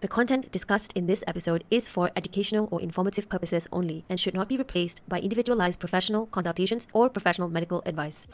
The 0.00 0.06
content 0.06 0.52
discussed 0.52 0.92
in 0.92 1.06
this 1.06 1.24
episode 1.26 1.64
is 1.72 1.88
for 1.88 2.12
educational 2.14 2.68
or 2.70 2.80
informative 2.80 3.28
purposes 3.28 3.66
only 3.72 4.04
and 4.08 4.20
should 4.20 4.32
not 4.32 4.48
be 4.48 4.56
replaced 4.56 5.00
by 5.08 5.18
individualized 5.18 5.80
professional 5.80 6.26
consultations 6.26 6.86
or 6.92 7.10
professional 7.10 7.48
medical 7.48 7.82
advice. 7.84 8.28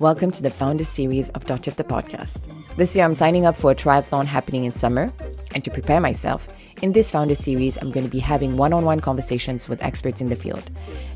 Welcome 0.00 0.32
to 0.32 0.42
the 0.42 0.50
Founder 0.50 0.82
Series 0.82 1.30
of 1.30 1.46
Dot 1.46 1.62
the 1.62 1.84
podcast. 1.84 2.40
This 2.76 2.96
year 2.96 3.04
I'm 3.04 3.14
signing 3.14 3.46
up 3.46 3.56
for 3.56 3.70
a 3.70 3.76
triathlon 3.76 4.24
happening 4.24 4.64
in 4.64 4.74
summer, 4.74 5.12
and 5.54 5.62
to 5.62 5.70
prepare 5.70 6.00
myself, 6.00 6.48
in 6.82 6.90
this 6.90 7.12
Founder 7.12 7.36
Series, 7.36 7.76
I'm 7.76 7.92
going 7.92 8.04
to 8.04 8.10
be 8.10 8.18
having 8.18 8.56
one 8.56 8.72
on 8.72 8.84
one 8.84 8.98
conversations 8.98 9.68
with 9.68 9.84
experts 9.84 10.20
in 10.20 10.30
the 10.30 10.36
field. 10.36 10.68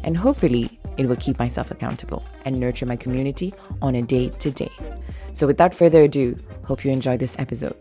And 0.05 0.17
hopefully, 0.17 0.79
it 0.97 1.09
will 1.09 1.17
keep 1.17 1.41
myself 1.41 1.73
accountable 1.73 2.25
and 2.45 2.61
nurture 2.61 2.87
my 2.87 2.95
community 2.95 3.53
on 3.83 3.97
a 3.97 4.03
day 4.03 4.29
to 4.29 4.51
day. 4.53 4.71
So, 5.33 5.49
without 5.49 5.75
further 5.75 6.05
ado, 6.05 6.37
hope 6.63 6.85
you 6.85 6.93
enjoy 6.93 7.17
this 7.17 7.37
episode. 7.41 7.77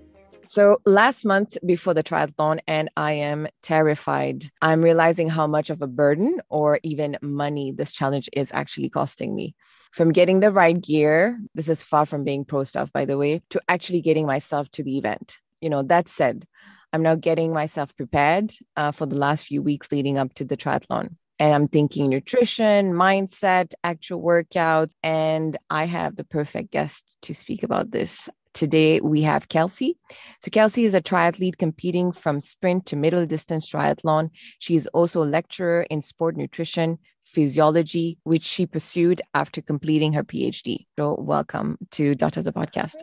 So 0.47 0.77
last 0.85 1.25
month 1.25 1.57
before 1.65 1.93
the 1.93 2.03
triathlon, 2.03 2.59
and 2.67 2.89
I 2.95 3.13
am 3.13 3.47
terrified. 3.61 4.45
I'm 4.61 4.81
realizing 4.81 5.27
how 5.27 5.45
much 5.45 5.69
of 5.69 5.81
a 5.81 5.87
burden 5.87 6.39
or 6.49 6.79
even 6.83 7.17
money 7.21 7.73
this 7.73 7.91
challenge 7.91 8.29
is 8.31 8.51
actually 8.53 8.89
costing 8.89 9.35
me. 9.35 9.55
From 9.91 10.11
getting 10.11 10.39
the 10.39 10.51
right 10.51 10.79
gear, 10.79 11.39
this 11.53 11.67
is 11.67 11.83
far 11.83 12.05
from 12.05 12.23
being 12.23 12.45
pro 12.45 12.63
stuff, 12.63 12.91
by 12.93 13.05
the 13.05 13.17
way, 13.17 13.41
to 13.49 13.61
actually 13.67 14.01
getting 14.01 14.25
myself 14.25 14.69
to 14.71 14.83
the 14.83 14.97
event. 14.97 15.39
You 15.59 15.69
know, 15.69 15.83
that 15.83 16.07
said, 16.07 16.47
I'm 16.93 17.03
now 17.03 17.15
getting 17.15 17.53
myself 17.53 17.95
prepared 17.95 18.53
uh, 18.75 18.91
for 18.91 19.05
the 19.05 19.15
last 19.15 19.45
few 19.45 19.61
weeks 19.61 19.91
leading 19.91 20.17
up 20.17 20.33
to 20.35 20.45
the 20.45 20.55
triathlon. 20.55 21.15
And 21.39 21.53
I'm 21.53 21.67
thinking 21.67 22.09
nutrition, 22.09 22.93
mindset, 22.93 23.73
actual 23.83 24.21
workouts. 24.21 24.91
And 25.03 25.57
I 25.69 25.85
have 25.85 26.15
the 26.15 26.23
perfect 26.23 26.71
guest 26.71 27.17
to 27.23 27.35
speak 27.35 27.63
about 27.63 27.91
this 27.91 28.29
Today 28.53 28.99
we 29.01 29.21
have 29.21 29.49
Kelsey. 29.49 29.97
So 30.41 30.49
Kelsey 30.51 30.85
is 30.85 30.93
a 30.93 31.01
triathlete 31.01 31.57
competing 31.57 32.11
from 32.11 32.41
sprint 32.41 32.85
to 32.87 32.95
middle 32.95 33.25
distance 33.25 33.69
triathlon. 33.69 34.29
She 34.59 34.75
is 34.75 34.87
also 34.87 35.23
a 35.23 35.25
lecturer 35.25 35.83
in 35.89 36.01
sport 36.01 36.37
nutrition 36.37 36.97
physiology, 37.23 38.17
which 38.23 38.43
she 38.43 38.65
pursued 38.65 39.21
after 39.33 39.61
completing 39.61 40.13
her 40.13 40.23
PhD. 40.23 40.85
So 40.97 41.15
welcome 41.19 41.77
to 41.91 42.15
Dot 42.15 42.37
of 42.37 42.45
the 42.45 42.51
Podcast. 42.51 42.95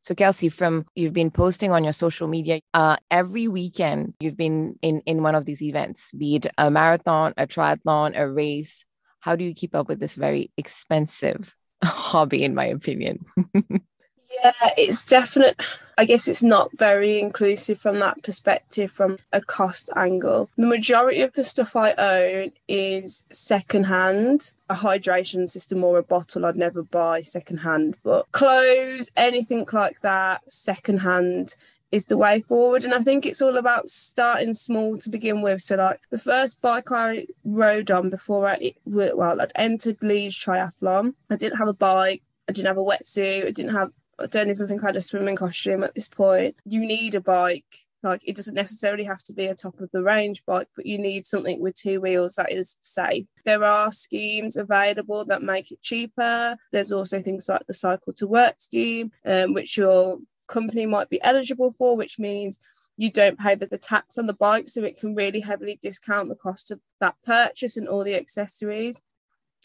So 0.00 0.16
Kelsey, 0.16 0.48
from 0.48 0.84
you've 0.96 1.12
been 1.12 1.30
posting 1.30 1.70
on 1.70 1.84
your 1.84 1.92
social 1.92 2.26
media 2.26 2.60
uh, 2.74 2.96
every 3.10 3.46
weekend. 3.46 4.14
You've 4.18 4.36
been 4.36 4.76
in 4.82 5.00
in 5.06 5.22
one 5.22 5.36
of 5.36 5.44
these 5.44 5.62
events, 5.62 6.10
be 6.12 6.36
it 6.36 6.48
a 6.58 6.70
marathon, 6.70 7.34
a 7.36 7.46
triathlon, 7.46 8.18
a 8.18 8.28
race. 8.28 8.84
How 9.20 9.36
do 9.36 9.44
you 9.44 9.54
keep 9.54 9.76
up 9.76 9.86
with 9.86 10.00
this 10.00 10.16
very 10.16 10.50
expensive 10.56 11.54
hobby, 11.84 12.42
in 12.42 12.54
my 12.54 12.66
opinion? 12.66 13.24
Yeah, 14.32 14.52
it's 14.76 15.02
definite. 15.02 15.60
I 15.98 16.04
guess 16.04 16.26
it's 16.26 16.42
not 16.42 16.70
very 16.78 17.18
inclusive 17.18 17.78
from 17.78 17.98
that 18.00 18.22
perspective, 18.22 18.90
from 18.90 19.18
a 19.32 19.40
cost 19.40 19.90
angle. 19.94 20.48
The 20.56 20.66
majority 20.66 21.20
of 21.20 21.32
the 21.32 21.44
stuff 21.44 21.76
I 21.76 21.92
own 21.92 22.52
is 22.66 23.24
secondhand. 23.30 24.52
A 24.70 24.74
hydration 24.74 25.48
system 25.48 25.84
or 25.84 25.98
a 25.98 26.02
bottle 26.02 26.46
I'd 26.46 26.56
never 26.56 26.82
buy 26.82 27.20
secondhand, 27.20 27.96
but 28.02 28.30
clothes, 28.32 29.10
anything 29.16 29.66
like 29.70 30.00
that, 30.00 30.50
secondhand 30.50 31.56
is 31.90 32.06
the 32.06 32.16
way 32.16 32.40
forward. 32.40 32.84
And 32.84 32.94
I 32.94 33.00
think 33.00 33.26
it's 33.26 33.42
all 33.42 33.58
about 33.58 33.90
starting 33.90 34.54
small 34.54 34.96
to 34.96 35.10
begin 35.10 35.42
with. 35.42 35.60
So, 35.60 35.76
like 35.76 36.00
the 36.10 36.16
first 36.18 36.60
bike 36.62 36.90
I 36.90 37.26
rode 37.44 37.90
on 37.90 38.08
before 38.08 38.48
I, 38.48 38.72
well, 38.86 39.40
I'd 39.42 39.52
entered 39.56 40.02
Leeds 40.02 40.36
Triathlon, 40.36 41.12
I 41.28 41.36
didn't 41.36 41.58
have 41.58 41.68
a 41.68 41.74
bike. 41.74 42.22
I 42.48 42.52
didn't 42.52 42.68
have 42.68 42.78
a 42.78 42.84
wetsuit. 42.84 43.46
I 43.46 43.50
didn't 43.50 43.74
have 43.74 43.92
I 44.18 44.26
don't 44.26 44.50
even 44.50 44.68
think 44.68 44.82
I 44.82 44.88
had 44.88 44.96
a 44.96 45.00
swimming 45.00 45.36
costume 45.36 45.82
at 45.82 45.94
this 45.94 46.08
point. 46.08 46.56
You 46.64 46.80
need 46.80 47.14
a 47.14 47.20
bike. 47.20 47.64
Like 48.02 48.22
it 48.24 48.34
doesn't 48.34 48.54
necessarily 48.54 49.04
have 49.04 49.22
to 49.24 49.32
be 49.32 49.46
a 49.46 49.54
top 49.54 49.80
of 49.80 49.90
the 49.92 50.02
range 50.02 50.44
bike, 50.44 50.68
but 50.74 50.86
you 50.86 50.98
need 50.98 51.24
something 51.24 51.60
with 51.60 51.76
two 51.76 52.00
wheels 52.00 52.34
that 52.34 52.50
is 52.50 52.76
safe. 52.80 53.26
There 53.44 53.64
are 53.64 53.92
schemes 53.92 54.56
available 54.56 55.24
that 55.26 55.42
make 55.42 55.70
it 55.70 55.82
cheaper. 55.82 56.56
There's 56.72 56.90
also 56.90 57.22
things 57.22 57.48
like 57.48 57.64
the 57.66 57.74
cycle 57.74 58.12
to 58.14 58.26
work 58.26 58.56
scheme, 58.58 59.12
um, 59.24 59.54
which 59.54 59.76
your 59.76 60.18
company 60.48 60.84
might 60.84 61.10
be 61.10 61.22
eligible 61.22 61.70
for, 61.78 61.96
which 61.96 62.18
means 62.18 62.58
you 62.96 63.10
don't 63.10 63.38
pay 63.38 63.54
the, 63.54 63.66
the 63.66 63.78
tax 63.78 64.18
on 64.18 64.26
the 64.26 64.34
bike, 64.34 64.68
so 64.68 64.82
it 64.82 64.98
can 64.98 65.14
really 65.14 65.40
heavily 65.40 65.78
discount 65.80 66.28
the 66.28 66.34
cost 66.34 66.70
of 66.70 66.80
that 67.00 67.14
purchase 67.24 67.76
and 67.76 67.88
all 67.88 68.02
the 68.02 68.16
accessories. 68.16 69.00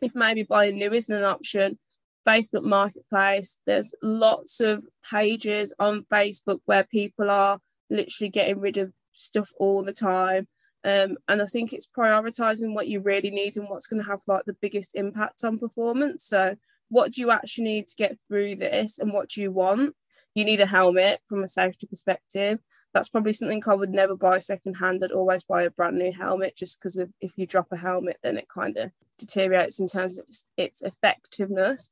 If 0.02 0.14
maybe 0.14 0.44
buying 0.44 0.78
new 0.78 0.92
isn't 0.92 1.14
an 1.14 1.24
option, 1.24 1.80
Facebook 2.28 2.64
Marketplace. 2.64 3.58
There's 3.66 3.94
lots 4.02 4.60
of 4.60 4.86
pages 5.10 5.74
on 5.80 6.06
Facebook 6.12 6.60
where 6.66 6.84
people 6.84 7.32
are 7.32 7.60
literally 7.90 8.30
getting 8.30 8.60
rid 8.60 8.78
of 8.78 8.92
stuff 9.14 9.52
all 9.58 9.84
the 9.84 9.94
time. 9.94 10.48
Um, 10.84 11.18
and 11.28 11.42
I 11.42 11.46
think 11.46 11.74
it's 11.74 11.88
prioritizing 11.88 12.74
what 12.74 12.88
you 12.88 13.02
really 13.02 13.32
need 13.32 13.58
and 13.58 13.68
what's 13.70 13.88
going 13.88 14.02
to 14.02 14.10
have 14.10 14.20
like 14.28 14.46
the 14.46 14.56
biggest 14.62 14.96
impact 14.96 15.44
on 15.44 15.58
performance. 15.58 16.26
So, 16.26 16.56
what 16.90 17.12
do 17.12 17.22
you 17.22 17.32
actually 17.32 17.66
need 17.66 17.88
to 17.88 17.96
get 17.96 18.18
through 18.28 18.56
this, 18.56 18.98
and 18.98 19.12
what 19.12 19.30
do 19.30 19.42
you 19.42 19.52
want? 19.52 19.96
You 20.36 20.46
need 20.46 20.62
a 20.62 20.66
helmet 20.66 21.20
from 21.28 21.44
a 21.44 21.48
safety 21.48 21.88
perspective. 21.88 22.60
That's 22.94 23.10
probably 23.10 23.34
something 23.34 23.62
I 23.68 23.74
would 23.74 23.90
never 23.90 24.16
buy 24.16 24.38
secondhand. 24.38 25.04
I'd 25.04 25.12
always 25.12 25.44
buy 25.44 25.64
a 25.64 25.70
brand 25.70 25.98
new 25.98 26.14
helmet 26.14 26.56
just 26.56 26.80
because 26.80 26.98
if 27.20 27.34
you 27.36 27.46
drop 27.46 27.68
a 27.72 27.78
helmet, 27.78 28.18
then 28.24 28.38
it 28.38 28.48
kind 28.48 28.78
of 28.78 28.92
deteriorates 29.18 29.80
in 29.80 29.88
terms 29.88 30.18
of 30.18 30.26
its 30.56 30.82
effectiveness. 30.84 31.90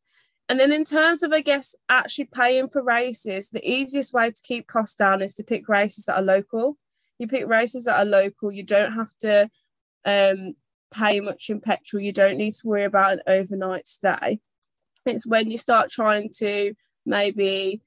And 0.48 0.60
then 0.60 0.72
in 0.72 0.84
terms 0.84 1.24
of, 1.24 1.32
I 1.34 1.42
guess, 1.42 1.76
actually 1.90 2.26
paying 2.26 2.70
for 2.70 2.84
races, 2.84 3.50
the 3.50 3.68
easiest 3.68 4.14
way 4.14 4.30
to 4.30 4.42
keep 4.44 4.68
costs 4.68 4.96
down 4.96 5.22
is 5.22 5.34
to 5.36 5.44
pick 5.44 5.68
races 5.68 6.06
that 6.06 6.18
are 6.18 6.22
local. 6.22 6.78
You 7.18 7.28
pick 7.28 7.48
races 7.48 7.86
that 7.86 8.00
are 8.00 8.06
local, 8.06 8.52
you 8.52 8.64
don't 8.64 8.94
have 8.94 9.12
to 9.22 9.50
um, 10.06 10.56
pay 10.94 11.20
much 11.20 11.50
in 11.50 11.62
petrol, 11.62 12.02
you 12.02 12.12
don't 12.12 12.38
need 12.38 12.54
to 12.56 12.68
worry 12.68 12.84
about 12.84 13.14
an 13.14 13.22
overnight 13.26 13.88
stay. 13.88 14.40
It's 15.06 15.26
when 15.26 15.50
you 15.50 15.58
start 15.58 15.90
trying 15.90 16.30
to 16.38 16.74
maybe 17.06 17.82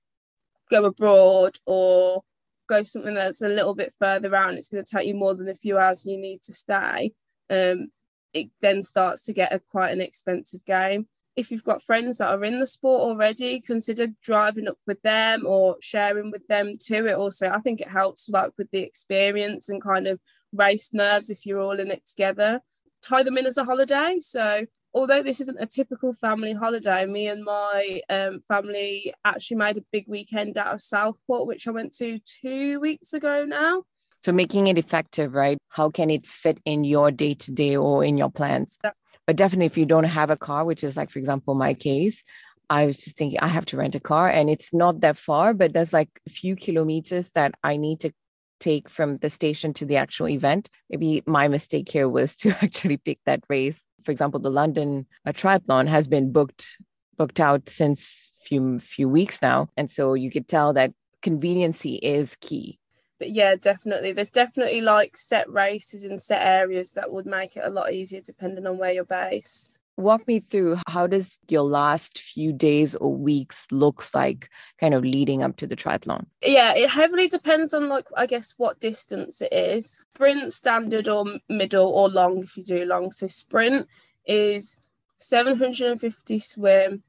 go 0.70 0.84
abroad 0.84 1.58
or 1.66 2.22
go 2.68 2.82
something 2.82 3.14
that's 3.14 3.42
a 3.42 3.48
little 3.48 3.74
bit 3.74 3.94
further 3.98 4.34
out 4.34 4.54
it's 4.54 4.68
going 4.68 4.84
to 4.84 4.96
take 4.96 5.06
you 5.06 5.14
more 5.14 5.34
than 5.34 5.48
a 5.48 5.54
few 5.54 5.78
hours 5.78 6.04
you 6.04 6.18
need 6.18 6.42
to 6.42 6.52
stay, 6.52 7.12
um, 7.50 7.88
it 8.32 8.50
then 8.60 8.82
starts 8.82 9.22
to 9.22 9.32
get 9.32 9.52
a 9.52 9.58
quite 9.58 9.90
an 9.90 10.00
expensive 10.00 10.64
game 10.64 11.06
if 11.38 11.52
you've 11.52 11.62
got 11.62 11.84
friends 11.84 12.18
that 12.18 12.30
are 12.30 12.44
in 12.44 12.58
the 12.58 12.66
sport 12.66 13.00
already, 13.00 13.60
consider 13.60 14.08
driving 14.24 14.66
up 14.66 14.76
with 14.88 15.00
them 15.02 15.44
or 15.46 15.76
sharing 15.80 16.32
with 16.32 16.44
them 16.48 16.76
too. 16.84 17.06
It 17.06 17.14
also, 17.14 17.48
I 17.48 17.60
think 17.60 17.80
it 17.80 17.88
helps 17.88 18.28
like 18.28 18.50
with 18.58 18.68
the 18.72 18.80
experience 18.80 19.68
and 19.68 19.80
kind 19.80 20.08
of 20.08 20.18
race 20.52 20.90
nerves 20.92 21.30
if 21.30 21.46
you're 21.46 21.60
all 21.60 21.78
in 21.78 21.92
it 21.92 22.04
together. 22.06 22.60
Tie 23.02 23.22
them 23.22 23.38
in 23.38 23.46
as 23.46 23.56
a 23.56 23.62
holiday. 23.62 24.16
So 24.18 24.66
although 24.92 25.22
this 25.22 25.40
isn't 25.40 25.62
a 25.62 25.66
typical 25.66 26.12
family 26.12 26.54
holiday, 26.54 27.06
me 27.06 27.28
and 27.28 27.44
my 27.44 28.00
um, 28.10 28.40
family 28.48 29.14
actually 29.24 29.58
made 29.58 29.76
a 29.76 29.84
big 29.92 30.06
weekend 30.08 30.58
out 30.58 30.74
of 30.74 30.82
Southport, 30.82 31.46
which 31.46 31.68
I 31.68 31.70
went 31.70 31.94
to 31.98 32.18
two 32.42 32.80
weeks 32.80 33.12
ago 33.12 33.44
now. 33.44 33.84
So 34.24 34.32
making 34.32 34.66
it 34.66 34.76
effective, 34.76 35.34
right? 35.34 35.58
How 35.68 35.88
can 35.90 36.10
it 36.10 36.26
fit 36.26 36.58
in 36.64 36.82
your 36.82 37.12
day 37.12 37.34
to 37.34 37.52
day 37.52 37.76
or 37.76 38.02
in 38.02 38.18
your 38.18 38.30
plans? 38.30 38.76
That- 38.82 38.96
but 39.28 39.36
definitely, 39.36 39.66
if 39.66 39.76
you 39.76 39.84
don't 39.84 40.04
have 40.04 40.30
a 40.30 40.38
car, 40.38 40.64
which 40.64 40.82
is 40.82 40.96
like, 40.96 41.10
for 41.10 41.18
example, 41.18 41.54
my 41.54 41.74
case, 41.74 42.24
I 42.70 42.86
was 42.86 42.96
just 42.96 43.18
thinking 43.18 43.38
I 43.40 43.48
have 43.48 43.66
to 43.66 43.76
rent 43.76 43.94
a 43.94 44.00
car 44.00 44.26
and 44.26 44.48
it's 44.48 44.72
not 44.72 45.02
that 45.02 45.18
far, 45.18 45.52
but 45.52 45.74
there's 45.74 45.92
like 45.92 46.08
a 46.26 46.30
few 46.30 46.56
kilometers 46.56 47.28
that 47.32 47.54
I 47.62 47.76
need 47.76 48.00
to 48.00 48.12
take 48.58 48.88
from 48.88 49.18
the 49.18 49.28
station 49.28 49.74
to 49.74 49.84
the 49.84 49.96
actual 49.96 50.30
event. 50.30 50.70
Maybe 50.88 51.22
my 51.26 51.46
mistake 51.46 51.90
here 51.90 52.08
was 52.08 52.36
to 52.36 52.56
actually 52.62 52.96
pick 52.96 53.18
that 53.26 53.44
race. 53.50 53.84
For 54.02 54.12
example, 54.12 54.40
the 54.40 54.50
London 54.50 55.04
uh, 55.26 55.32
triathlon 55.32 55.88
has 55.88 56.08
been 56.08 56.32
booked 56.32 56.78
booked 57.18 57.38
out 57.38 57.68
since 57.68 58.32
few 58.46 58.78
few 58.78 59.10
weeks 59.10 59.42
now, 59.42 59.68
and 59.76 59.90
so 59.90 60.14
you 60.14 60.30
could 60.30 60.48
tell 60.48 60.72
that 60.72 60.94
conveniency 61.20 61.96
is 61.96 62.34
key 62.40 62.78
but 63.18 63.30
yeah, 63.30 63.56
definitely. 63.56 64.12
There's 64.12 64.30
definitely 64.30 64.80
like 64.80 65.16
set 65.16 65.50
races 65.50 66.04
in 66.04 66.18
set 66.18 66.46
areas 66.46 66.92
that 66.92 67.12
would 67.12 67.26
make 67.26 67.56
it 67.56 67.64
a 67.64 67.70
lot 67.70 67.92
easier 67.92 68.20
depending 68.20 68.66
on 68.66 68.78
where 68.78 68.92
you're 68.92 69.04
based. 69.04 69.76
Walk 69.96 70.28
me 70.28 70.38
through 70.38 70.78
how 70.86 71.08
does 71.08 71.40
your 71.48 71.62
last 71.62 72.20
few 72.20 72.52
days 72.52 72.94
or 72.94 73.12
weeks 73.12 73.66
looks 73.72 74.14
like 74.14 74.48
kind 74.78 74.94
of 74.94 75.02
leading 75.02 75.42
up 75.42 75.56
to 75.56 75.66
the 75.66 75.74
triathlon? 75.74 76.24
Yeah, 76.40 76.72
it 76.76 76.88
heavily 76.88 77.26
depends 77.26 77.74
on 77.74 77.88
like 77.88 78.06
I 78.16 78.26
guess 78.26 78.54
what 78.58 78.78
distance 78.78 79.42
it 79.42 79.52
is. 79.52 80.00
Sprint 80.14 80.52
standard 80.52 81.08
or 81.08 81.24
middle 81.48 81.88
or 81.88 82.08
long 82.08 82.44
if 82.44 82.56
you 82.56 82.62
do 82.62 82.84
long. 82.84 83.10
So 83.10 83.26
sprint 83.26 83.88
is 84.24 84.76
750 85.18 86.38
swim, 86.38 87.02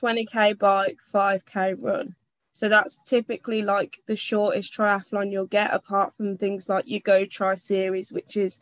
20k 0.00 0.56
bike, 0.58 0.98
5k 1.12 1.74
run. 1.78 2.14
So 2.58 2.68
that's 2.68 2.98
typically 3.04 3.62
like 3.62 4.00
the 4.06 4.16
shortest 4.16 4.72
triathlon 4.72 5.30
you'll 5.30 5.46
get, 5.46 5.72
apart 5.72 6.16
from 6.16 6.36
things 6.36 6.68
like 6.68 6.88
your 6.88 6.98
Go 6.98 7.24
Tri 7.24 7.54
series, 7.54 8.10
which 8.10 8.36
is 8.36 8.58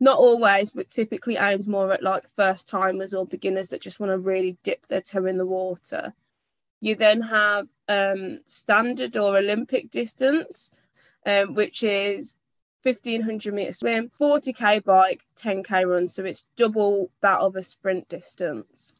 not 0.00 0.16
always, 0.16 0.72
but 0.72 0.88
typically 0.88 1.36
aims 1.36 1.66
more 1.66 1.92
at 1.92 2.02
like 2.02 2.26
first 2.36 2.70
timers 2.70 3.12
or 3.12 3.26
beginners 3.26 3.68
that 3.68 3.82
just 3.82 4.00
want 4.00 4.12
to 4.12 4.16
really 4.16 4.56
dip 4.62 4.86
their 4.86 5.02
toe 5.02 5.26
in 5.26 5.36
the 5.36 5.44
water. 5.44 6.14
You 6.80 6.94
then 6.94 7.20
have 7.20 7.68
um, 7.86 8.40
standard 8.46 9.14
or 9.18 9.36
Olympic 9.36 9.90
distance, 9.90 10.72
um, 11.26 11.52
which 11.52 11.82
is 11.82 12.36
1500 12.82 13.52
meter 13.52 13.74
swim, 13.74 14.10
40k 14.18 14.82
bike, 14.84 15.20
10k 15.36 15.86
run. 15.86 16.08
So 16.08 16.24
it's 16.24 16.46
double 16.56 17.10
that 17.20 17.40
of 17.40 17.56
a 17.56 17.62
sprint 17.62 18.08
distance. 18.08 18.94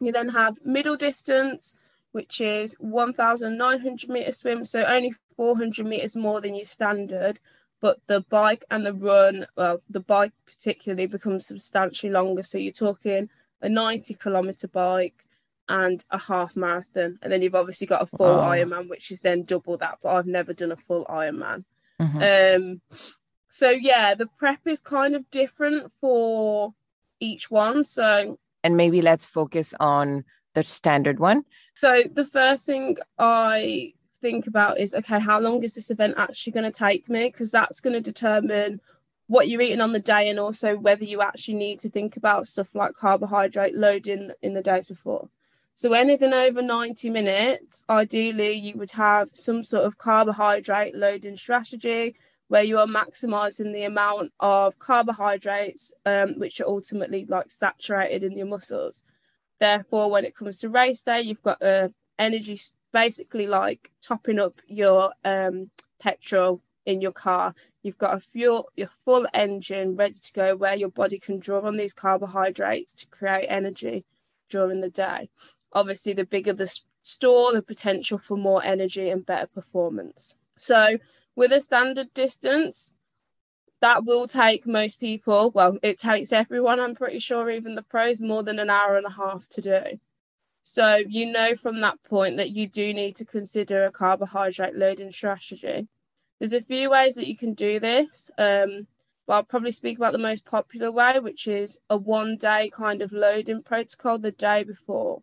You 0.00 0.10
then 0.10 0.30
have 0.30 0.56
middle 0.64 0.96
distance, 0.96 1.76
which 2.12 2.40
is 2.40 2.76
1900 2.78 4.08
meter 4.08 4.32
swim. 4.32 4.64
So 4.64 4.84
only 4.84 5.14
400 5.36 5.86
meters 5.86 6.16
more 6.16 6.40
than 6.40 6.54
your 6.54 6.66
standard. 6.66 7.40
But 7.80 7.98
the 8.06 8.20
bike 8.20 8.64
and 8.70 8.86
the 8.86 8.94
run, 8.94 9.46
well, 9.56 9.80
the 9.90 10.00
bike 10.00 10.32
particularly 10.46 11.06
becomes 11.06 11.46
substantially 11.46 12.12
longer. 12.12 12.44
So 12.44 12.56
you're 12.56 12.72
talking 12.72 13.28
a 13.60 13.68
90 13.68 14.14
kilometer 14.14 14.68
bike 14.68 15.26
and 15.68 16.04
a 16.10 16.18
half 16.18 16.54
marathon. 16.54 17.18
And 17.22 17.32
then 17.32 17.42
you've 17.42 17.54
obviously 17.54 17.88
got 17.88 18.02
a 18.02 18.06
full 18.06 18.36
Ironman, 18.36 18.88
which 18.88 19.10
is 19.10 19.20
then 19.20 19.42
double 19.42 19.78
that. 19.78 19.98
But 20.02 20.14
I've 20.14 20.26
never 20.26 20.52
done 20.52 20.72
a 20.72 20.76
full 20.76 21.04
Ironman. 21.06 21.64
Mm-hmm. 22.00 22.62
Um, 22.62 22.80
so 23.48 23.70
yeah, 23.70 24.14
the 24.14 24.26
prep 24.38 24.60
is 24.66 24.80
kind 24.80 25.14
of 25.14 25.28
different 25.30 25.90
for 26.00 26.74
each 27.20 27.50
one. 27.50 27.84
So 27.84 28.38
and 28.64 28.76
maybe 28.76 29.02
let's 29.02 29.26
focus 29.26 29.74
on 29.80 30.24
the 30.54 30.62
standard 30.62 31.18
one. 31.18 31.44
So 31.82 32.04
the 32.12 32.24
first 32.24 32.64
thing 32.64 32.96
I 33.18 33.92
think 34.20 34.46
about 34.46 34.78
is 34.78 34.94
okay, 34.94 35.18
how 35.18 35.40
long 35.40 35.64
is 35.64 35.74
this 35.74 35.90
event 35.90 36.14
actually 36.16 36.52
going 36.52 36.70
to 36.70 36.70
take 36.70 37.08
me? 37.08 37.26
Because 37.26 37.50
that's 37.50 37.80
going 37.80 37.94
to 37.94 38.00
determine 38.00 38.80
what 39.26 39.48
you're 39.48 39.60
eating 39.60 39.80
on 39.80 39.92
the 39.92 39.98
day 39.98 40.28
and 40.28 40.38
also 40.38 40.76
whether 40.76 41.04
you 41.04 41.22
actually 41.22 41.54
need 41.54 41.80
to 41.80 41.90
think 41.90 42.16
about 42.16 42.46
stuff 42.46 42.72
like 42.74 42.94
carbohydrate 42.94 43.74
loading 43.74 44.30
in 44.42 44.54
the 44.54 44.62
days 44.62 44.86
before. 44.86 45.28
So 45.74 45.92
anything 45.92 46.32
over 46.32 46.62
90 46.62 47.10
minutes, 47.10 47.82
ideally 47.90 48.52
you 48.52 48.74
would 48.76 48.92
have 48.92 49.30
some 49.32 49.64
sort 49.64 49.84
of 49.84 49.98
carbohydrate 49.98 50.94
loading 50.94 51.36
strategy 51.36 52.14
where 52.46 52.62
you 52.62 52.78
are 52.78 52.86
maximizing 52.86 53.72
the 53.72 53.84
amount 53.84 54.32
of 54.38 54.78
carbohydrates, 54.78 55.92
um, 56.06 56.38
which 56.38 56.60
are 56.60 56.68
ultimately 56.68 57.24
like 57.24 57.50
saturated 57.50 58.22
in 58.22 58.38
your 58.38 58.46
muscles. 58.46 59.02
Therefore, 59.62 60.10
when 60.10 60.24
it 60.24 60.34
comes 60.34 60.58
to 60.58 60.68
race 60.68 61.02
day, 61.02 61.20
you've 61.20 61.42
got 61.42 61.62
uh, 61.62 61.88
energy 62.18 62.60
basically 62.92 63.46
like 63.46 63.90
topping 64.02 64.38
up 64.38 64.54
your 64.66 65.12
um, 65.24 65.70
petrol 66.00 66.60
in 66.84 67.00
your 67.00 67.12
car. 67.12 67.54
You've 67.82 67.98
got 67.98 68.16
a 68.16 68.20
fuel, 68.20 68.68
your 68.76 68.90
full 69.04 69.26
engine 69.32 69.94
ready 69.96 70.18
to 70.20 70.32
go, 70.32 70.56
where 70.56 70.74
your 70.74 70.90
body 70.90 71.18
can 71.18 71.38
draw 71.38 71.60
on 71.60 71.76
these 71.76 71.92
carbohydrates 71.92 72.92
to 72.94 73.06
create 73.06 73.46
energy 73.48 74.04
during 74.52 74.82
the 74.82 74.90
day 74.90 75.30
obviously 75.72 76.12
the 76.12 76.24
bigger 76.24 76.52
the 76.52 76.78
store 77.02 77.52
the 77.52 77.62
potential 77.62 78.18
for 78.18 78.36
more 78.36 78.62
energy 78.64 79.08
and 79.08 79.26
better 79.26 79.46
performance 79.46 80.36
so 80.56 80.98
with 81.34 81.52
a 81.52 81.60
standard 81.60 82.12
distance 82.14 82.90
that 83.82 84.04
will 84.04 84.26
take 84.26 84.66
most 84.66 84.98
people 84.98 85.50
well 85.50 85.76
it 85.82 85.98
takes 85.98 86.32
everyone 86.32 86.80
i'm 86.80 86.94
pretty 86.94 87.18
sure 87.18 87.50
even 87.50 87.74
the 87.74 87.82
pros 87.82 88.20
more 88.20 88.42
than 88.42 88.58
an 88.58 88.70
hour 88.70 88.96
and 88.96 89.06
a 89.06 89.10
half 89.10 89.46
to 89.48 89.60
do. 89.60 90.00
So 90.62 91.02
you 91.08 91.30
know 91.30 91.54
from 91.54 91.80
that 91.80 92.02
point 92.04 92.36
that 92.36 92.50
you 92.50 92.68
do 92.68 92.94
need 92.94 93.16
to 93.16 93.24
consider 93.24 93.84
a 93.84 93.90
carbohydrate 93.90 94.76
loading 94.76 95.12
strategy. 95.12 95.88
There's 96.38 96.52
a 96.52 96.62
few 96.62 96.90
ways 96.90 97.16
that 97.16 97.26
you 97.26 97.36
can 97.36 97.54
do 97.54 97.78
this. 97.80 98.30
Um, 98.38 98.86
but 99.26 99.34
I'll 99.34 99.42
probably 99.44 99.70
speak 99.72 99.98
about 99.98 100.12
the 100.12 100.18
most 100.18 100.44
popular 100.44 100.90
way, 100.90 101.18
which 101.20 101.46
is 101.46 101.78
a 101.88 101.96
one 101.96 102.36
day 102.36 102.70
kind 102.72 103.02
of 103.02 103.12
loading 103.12 103.62
protocol 103.62 104.18
the 104.18 104.32
day 104.32 104.62
before. 104.64 105.22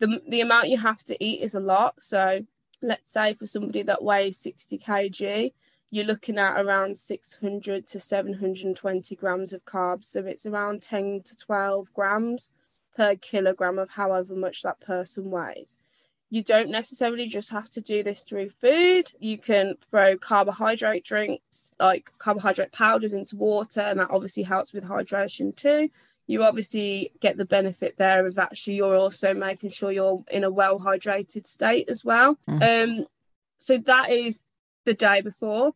The 0.00 0.20
the 0.28 0.40
amount 0.40 0.68
you 0.68 0.78
have 0.78 1.04
to 1.04 1.24
eat 1.24 1.40
is 1.40 1.54
a 1.54 1.60
lot. 1.60 2.02
So 2.02 2.46
let's 2.82 3.10
say 3.12 3.34
for 3.34 3.46
somebody 3.46 3.82
that 3.82 4.02
weighs 4.02 4.38
60 4.38 4.78
kg, 4.78 5.52
you're 5.94 6.04
looking 6.04 6.38
at 6.38 6.60
around 6.60 6.98
600 6.98 7.86
to 7.86 8.00
720 8.00 9.14
grams 9.14 9.52
of 9.52 9.64
carbs. 9.64 10.06
So 10.06 10.26
it's 10.26 10.44
around 10.44 10.82
10 10.82 11.22
to 11.22 11.36
12 11.36 11.94
grams 11.94 12.50
per 12.96 13.14
kilogram 13.14 13.78
of 13.78 13.90
however 13.90 14.34
much 14.34 14.62
that 14.62 14.80
person 14.80 15.30
weighs. 15.30 15.76
You 16.30 16.42
don't 16.42 16.70
necessarily 16.70 17.28
just 17.28 17.50
have 17.50 17.70
to 17.70 17.80
do 17.80 18.02
this 18.02 18.22
through 18.24 18.50
food. 18.50 19.12
You 19.20 19.38
can 19.38 19.76
throw 19.88 20.18
carbohydrate 20.18 21.04
drinks, 21.04 21.72
like 21.78 22.12
carbohydrate 22.18 22.72
powders, 22.72 23.12
into 23.12 23.36
water, 23.36 23.82
and 23.82 24.00
that 24.00 24.10
obviously 24.10 24.42
helps 24.42 24.72
with 24.72 24.82
hydration 24.82 25.54
too 25.54 25.90
you 26.26 26.42
obviously 26.42 27.12
get 27.20 27.36
the 27.36 27.44
benefit 27.44 27.98
there 27.98 28.26
of 28.26 28.38
actually 28.38 28.72
you're 28.72 28.96
also 28.96 29.34
making 29.34 29.68
sure 29.68 29.92
you're 29.92 30.24
in 30.30 30.42
a 30.42 30.50
well 30.50 30.80
hydrated 30.80 31.46
state 31.46 31.86
as 31.90 32.02
well. 32.02 32.38
Mm. 32.48 33.00
Um, 33.00 33.06
so 33.58 33.76
that 33.76 34.08
is 34.08 34.40
the 34.86 34.94
day 34.94 35.20
before. 35.20 35.74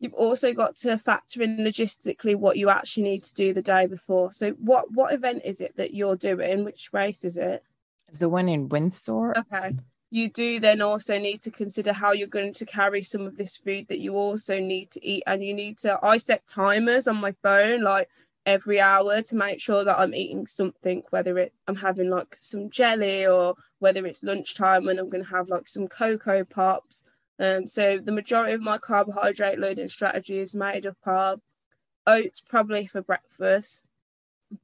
You've 0.00 0.14
also 0.14 0.52
got 0.52 0.76
to 0.76 0.98
factor 0.98 1.42
in 1.42 1.58
logistically 1.58 2.34
what 2.34 2.56
you 2.56 2.68
actually 2.68 3.04
need 3.04 3.24
to 3.24 3.34
do 3.34 3.54
the 3.54 3.62
day 3.62 3.86
before. 3.86 4.32
So 4.32 4.50
what 4.52 4.92
what 4.92 5.14
event 5.14 5.42
is 5.44 5.60
it 5.60 5.76
that 5.76 5.94
you're 5.94 6.16
doing? 6.16 6.64
Which 6.64 6.92
race 6.92 7.24
is 7.24 7.36
it? 7.36 7.62
It's 8.08 8.18
the 8.18 8.28
one 8.28 8.48
in 8.48 8.68
Windsor. 8.68 9.36
Okay. 9.38 9.76
You 10.10 10.28
do 10.28 10.60
then 10.60 10.80
also 10.80 11.18
need 11.18 11.40
to 11.42 11.50
consider 11.50 11.92
how 11.92 12.12
you're 12.12 12.28
going 12.28 12.52
to 12.52 12.64
carry 12.64 13.02
some 13.02 13.22
of 13.22 13.36
this 13.36 13.56
food 13.56 13.88
that 13.88 13.98
you 13.98 14.14
also 14.14 14.60
need 14.60 14.90
to 14.92 15.04
eat, 15.04 15.24
and 15.26 15.42
you 15.42 15.54
need 15.54 15.78
to. 15.78 15.98
I 16.02 16.18
set 16.18 16.46
timers 16.46 17.08
on 17.08 17.16
my 17.16 17.32
phone, 17.42 17.82
like 17.82 18.08
every 18.46 18.80
hour 18.80 19.22
to 19.22 19.36
make 19.36 19.60
sure 19.60 19.84
that 19.84 19.98
I'm 19.98 20.14
eating 20.14 20.46
something, 20.46 21.02
whether 21.10 21.38
it 21.38 21.52
I'm 21.66 21.76
having 21.76 22.10
like 22.10 22.36
some 22.40 22.70
jelly 22.70 23.26
or 23.26 23.54
whether 23.78 24.06
it's 24.06 24.22
lunchtime 24.22 24.88
and 24.88 24.98
I'm 24.98 25.08
going 25.08 25.24
to 25.24 25.30
have 25.30 25.48
like 25.48 25.68
some 25.68 25.88
Coco 25.88 26.44
Pops. 26.44 27.04
Um, 27.38 27.66
so 27.66 27.98
the 27.98 28.12
majority 28.12 28.54
of 28.54 28.60
my 28.60 28.78
carbohydrate 28.78 29.58
loading 29.58 29.88
strategy 29.88 30.38
is 30.38 30.54
made 30.54 30.86
up 30.86 30.96
of 31.04 31.40
oats, 32.06 32.40
probably 32.40 32.86
for 32.86 33.02
breakfast, 33.02 33.82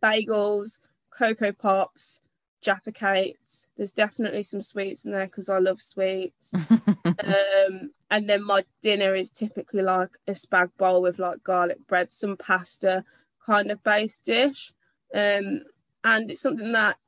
bagels, 0.03 0.79
Coco 1.11 1.53
Pops, 1.53 2.21
Jaffa 2.61 2.93
cakes. 2.93 3.67
There's 3.77 3.93
definitely 3.93 4.43
some 4.43 4.63
sweets 4.63 5.05
in 5.05 5.13
there 5.13 5.27
because 5.27 5.49
I 5.49 5.59
love 5.59 5.81
sweets. 5.81 6.55
um, 7.05 7.91
and 8.11 8.29
then 8.29 8.45
my 8.45 8.65
dinner 8.83 9.15
is 9.15 9.31
typically 9.31 9.83
like 9.83 10.11
a 10.29 10.33
spag 10.33 10.71
bowl 10.79 11.03
with 11.03 11.19
like 11.19 11.43
garlic 11.43 11.79
bread, 11.89 12.13
some 12.13 12.37
pasta, 12.37 13.05
kind 13.45 13.71
of 13.71 13.83
base 13.83 14.19
dish. 14.19 14.73
Um, 15.15 15.63
and 16.05 16.31
it's 16.31 16.41
something 16.41 16.73
that 16.73 16.99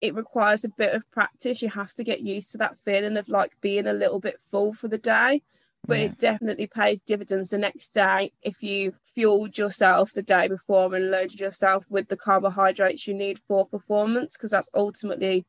it 0.00 0.14
requires 0.14 0.64
a 0.64 0.68
bit 0.68 0.94
of 0.94 1.10
practice. 1.10 1.62
You 1.62 1.68
have 1.68 1.92
to 1.94 2.04
get 2.04 2.20
used 2.20 2.52
to 2.52 2.58
that 2.58 2.78
feeling 2.84 3.16
of 3.16 3.28
like 3.28 3.60
being 3.60 3.86
a 3.86 3.92
little 3.92 4.20
bit 4.20 4.40
full 4.50 4.72
for 4.72 4.88
the 4.88 4.98
day. 4.98 5.42
But 5.86 5.98
yeah. 5.98 6.04
it 6.04 6.18
definitely 6.18 6.66
pays 6.66 7.00
dividends 7.00 7.50
the 7.50 7.58
next 7.58 7.94
day 7.94 8.32
if 8.42 8.62
you've 8.62 8.98
fueled 9.14 9.56
yourself 9.56 10.12
the 10.12 10.22
day 10.22 10.46
before 10.46 10.94
and 10.94 11.10
loaded 11.10 11.40
yourself 11.40 11.84
with 11.88 12.08
the 12.08 12.18
carbohydrates 12.18 13.06
you 13.06 13.14
need 13.14 13.38
for 13.48 13.66
performance, 13.66 14.36
because 14.36 14.50
that's 14.50 14.68
ultimately 14.74 15.46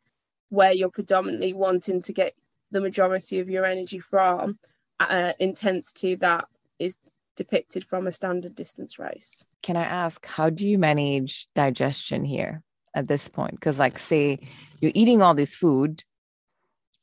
where 0.50 0.72
you're 0.72 0.90
predominantly 0.90 1.54
wanting 1.54 2.02
to 2.02 2.14
get 2.14 2.34
the 2.72 2.80
majority 2.80 3.40
of 3.40 3.50
your 3.50 3.66
energy 3.66 4.00
from. 4.00 4.58
Uh, 5.02 5.34
intensity 5.40 6.16
that 6.16 6.46
is 6.78 6.98
depicted 7.36 7.84
from 7.84 8.08
a 8.08 8.12
standard 8.12 8.56
distance 8.56 9.00
race. 9.00 9.44
Can 9.64 9.76
I 9.76 9.84
ask, 9.84 10.26
how 10.26 10.50
do 10.50 10.68
you 10.68 10.78
manage 10.78 11.48
digestion 11.56 12.24
here 12.24 12.62
at 12.94 13.08
this 13.08 13.28
point? 13.28 13.52
Because, 13.52 13.80
like, 13.80 14.00
say 14.00 14.40
you're 14.80 14.92
eating 14.96 15.22
all 15.22 15.36
this 15.36 15.56
food, 15.56 16.04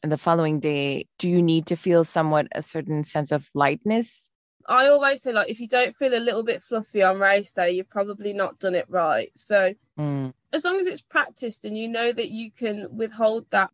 and 0.02 0.12
the 0.12 0.18
following 0.18 0.60
day, 0.60 1.06
do 1.18 1.28
you 1.28 1.42
need 1.42 1.66
to 1.66 1.76
feel 1.76 2.04
somewhat 2.04 2.46
a 2.52 2.62
certain 2.62 3.02
sense 3.04 3.32
of 3.32 3.48
lightness? 3.54 4.30
I 4.66 4.86
always 4.86 5.22
say, 5.22 5.32
like, 5.32 5.48
if 5.48 5.60
you 5.60 5.66
don't 5.66 5.96
feel 5.96 6.14
a 6.14 6.20
little 6.20 6.42
bit 6.42 6.62
fluffy 6.62 7.02
on 7.02 7.18
race 7.18 7.50
day, 7.50 7.72
you've 7.72 7.88
probably 7.88 8.32
not 8.32 8.58
done 8.58 8.74
it 8.74 8.84
right. 8.88 9.32
So, 9.34 9.74
mm. 9.98 10.32
as 10.52 10.64
long 10.64 10.78
as 10.78 10.86
it's 10.86 11.00
practiced 11.00 11.64
and 11.64 11.76
you 11.76 11.88
know 11.88 12.12
that 12.12 12.30
you 12.30 12.50
can 12.50 12.86
withhold 12.94 13.46
that 13.50 13.70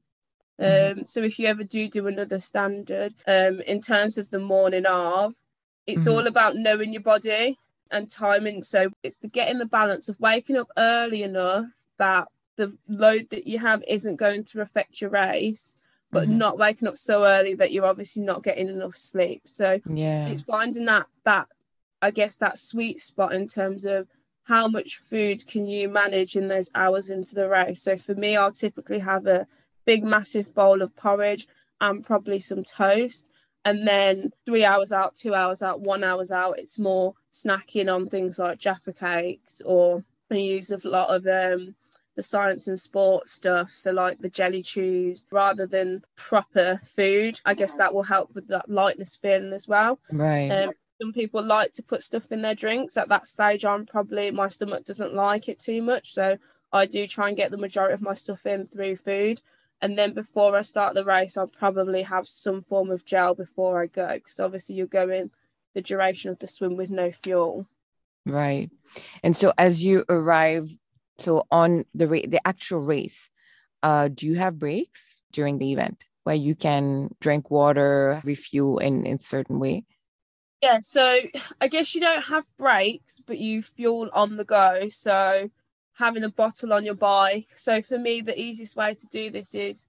mm-hmm. 0.60 1.00
um, 1.00 1.06
so 1.06 1.22
if 1.22 1.38
you 1.38 1.46
ever 1.46 1.64
do 1.64 1.88
do 1.88 2.06
another 2.06 2.38
standard, 2.38 3.12
um, 3.26 3.60
in 3.62 3.80
terms 3.80 4.18
of 4.18 4.30
the 4.30 4.38
morning 4.38 4.86
of, 4.86 5.34
it's 5.86 6.02
mm-hmm. 6.02 6.12
all 6.12 6.26
about 6.26 6.56
knowing 6.56 6.92
your 6.92 7.02
body 7.02 7.58
and 7.90 8.10
timing. 8.10 8.62
So 8.62 8.90
it's 9.02 9.16
the 9.16 9.28
getting 9.28 9.58
the 9.58 9.66
balance 9.66 10.08
of 10.08 10.18
waking 10.20 10.56
up 10.56 10.70
early 10.76 11.22
enough 11.22 11.66
that 11.98 12.28
the 12.56 12.76
load 12.88 13.28
that 13.30 13.46
you 13.46 13.58
have 13.58 13.82
isn't 13.88 14.16
going 14.16 14.44
to 14.44 14.60
affect 14.60 15.00
your 15.00 15.10
race, 15.10 15.76
but 16.10 16.24
mm-hmm. 16.24 16.38
not 16.38 16.58
waking 16.58 16.88
up 16.88 16.96
so 16.96 17.24
early 17.24 17.54
that 17.54 17.72
you're 17.72 17.86
obviously 17.86 18.22
not 18.22 18.42
getting 18.42 18.68
enough 18.68 18.96
sleep. 18.96 19.42
So 19.46 19.80
yeah, 19.88 20.26
it's 20.28 20.42
finding 20.42 20.84
that 20.86 21.06
that 21.24 21.48
I 22.00 22.10
guess 22.10 22.36
that 22.36 22.58
sweet 22.58 23.00
spot 23.00 23.32
in 23.32 23.48
terms 23.48 23.84
of 23.84 24.08
how 24.44 24.68
much 24.68 24.98
food 24.98 25.46
can 25.46 25.66
you 25.66 25.88
manage 25.88 26.36
in 26.36 26.48
those 26.48 26.70
hours 26.74 27.08
into 27.08 27.34
the 27.34 27.48
race. 27.48 27.82
So 27.82 27.96
for 27.96 28.14
me, 28.14 28.36
I'll 28.36 28.50
typically 28.50 28.98
have 28.98 29.26
a 29.26 29.46
big 29.86 30.04
massive 30.04 30.54
bowl 30.54 30.82
of 30.82 30.94
porridge 30.96 31.46
and 31.80 32.04
probably 32.04 32.38
some 32.38 32.62
toast 32.62 33.30
and 33.64 33.88
then 33.88 34.32
three 34.44 34.64
hours 34.64 34.92
out, 34.92 35.16
two 35.16 35.34
hours 35.34 35.62
out, 35.62 35.80
one 35.80 36.04
hours 36.04 36.30
out, 36.30 36.58
it's 36.58 36.78
more 36.78 37.14
snacking 37.32 37.92
on 37.92 38.08
things 38.08 38.38
like 38.38 38.58
Jaffa 38.58 38.92
cakes 38.92 39.62
or 39.64 40.04
I 40.30 40.36
use 40.36 40.70
a 40.70 40.78
lot 40.84 41.14
of 41.14 41.26
um, 41.26 41.74
the 42.16 42.22
Science 42.22 42.68
in 42.68 42.76
Sport 42.76 43.28
stuff. 43.28 43.70
So, 43.70 43.92
like 43.92 44.18
the 44.18 44.28
jelly 44.28 44.62
chews 44.62 45.26
rather 45.30 45.66
than 45.66 46.04
proper 46.16 46.80
food. 46.84 47.40
I 47.44 47.54
guess 47.54 47.76
that 47.76 47.94
will 47.94 48.02
help 48.02 48.34
with 48.34 48.48
that 48.48 48.68
lightness 48.68 49.16
feeling 49.16 49.52
as 49.52 49.68
well. 49.68 49.98
Right. 50.10 50.50
Um, 50.50 50.72
some 51.00 51.12
people 51.12 51.42
like 51.42 51.72
to 51.72 51.82
put 51.82 52.02
stuff 52.02 52.30
in 52.30 52.42
their 52.42 52.54
drinks. 52.54 52.96
At 52.96 53.08
that 53.08 53.26
stage, 53.26 53.64
I'm 53.64 53.86
probably 53.86 54.30
my 54.30 54.48
stomach 54.48 54.84
doesn't 54.84 55.14
like 55.14 55.48
it 55.48 55.58
too 55.58 55.82
much. 55.82 56.12
So, 56.12 56.38
I 56.72 56.86
do 56.86 57.06
try 57.06 57.28
and 57.28 57.36
get 57.36 57.50
the 57.50 57.56
majority 57.56 57.94
of 57.94 58.02
my 58.02 58.14
stuff 58.14 58.46
in 58.46 58.66
through 58.66 58.96
food. 58.96 59.40
And 59.80 59.98
then 59.98 60.14
before 60.14 60.56
I 60.56 60.62
start 60.62 60.94
the 60.94 61.04
race, 61.04 61.36
I'll 61.36 61.46
probably 61.46 62.02
have 62.02 62.26
some 62.26 62.62
form 62.62 62.90
of 62.90 63.04
gel 63.04 63.34
before 63.34 63.82
I 63.82 63.86
go 63.86 64.14
because 64.14 64.40
obviously 64.40 64.76
you're 64.76 64.86
going 64.86 65.30
the 65.74 65.82
duration 65.82 66.30
of 66.30 66.38
the 66.38 66.46
swim 66.46 66.76
with 66.76 66.90
no 66.90 67.12
fuel. 67.12 67.66
Right. 68.24 68.70
And 69.22 69.36
so 69.36 69.52
as 69.58 69.84
you 69.84 70.04
arrive 70.08 70.76
so 71.18 71.46
on 71.50 71.84
the 71.94 72.08
ra- 72.08 72.28
the 72.28 72.46
actual 72.46 72.80
race, 72.80 73.30
uh, 73.82 74.08
do 74.08 74.26
you 74.26 74.34
have 74.34 74.58
breaks 74.58 75.20
during 75.32 75.58
the 75.58 75.72
event 75.72 76.04
where 76.24 76.34
you 76.34 76.54
can 76.54 77.14
drink 77.20 77.50
water, 77.50 78.20
refuel 78.24 78.78
in 78.78 79.06
in 79.06 79.18
certain 79.18 79.58
way? 79.58 79.84
Yeah, 80.62 80.78
so 80.80 81.18
I 81.60 81.68
guess 81.68 81.94
you 81.94 82.00
don't 82.00 82.24
have 82.24 82.44
breaks, 82.56 83.20
but 83.26 83.38
you 83.38 83.62
fuel 83.62 84.08
on 84.14 84.36
the 84.36 84.44
go. 84.44 84.88
So 84.88 85.50
having 85.94 86.24
a 86.24 86.30
bottle 86.30 86.72
on 86.72 86.84
your 86.84 86.94
bike. 86.94 87.48
So 87.54 87.82
for 87.82 87.98
me, 87.98 88.20
the 88.20 88.38
easiest 88.40 88.74
way 88.74 88.94
to 88.94 89.06
do 89.06 89.30
this 89.30 89.54
is 89.54 89.86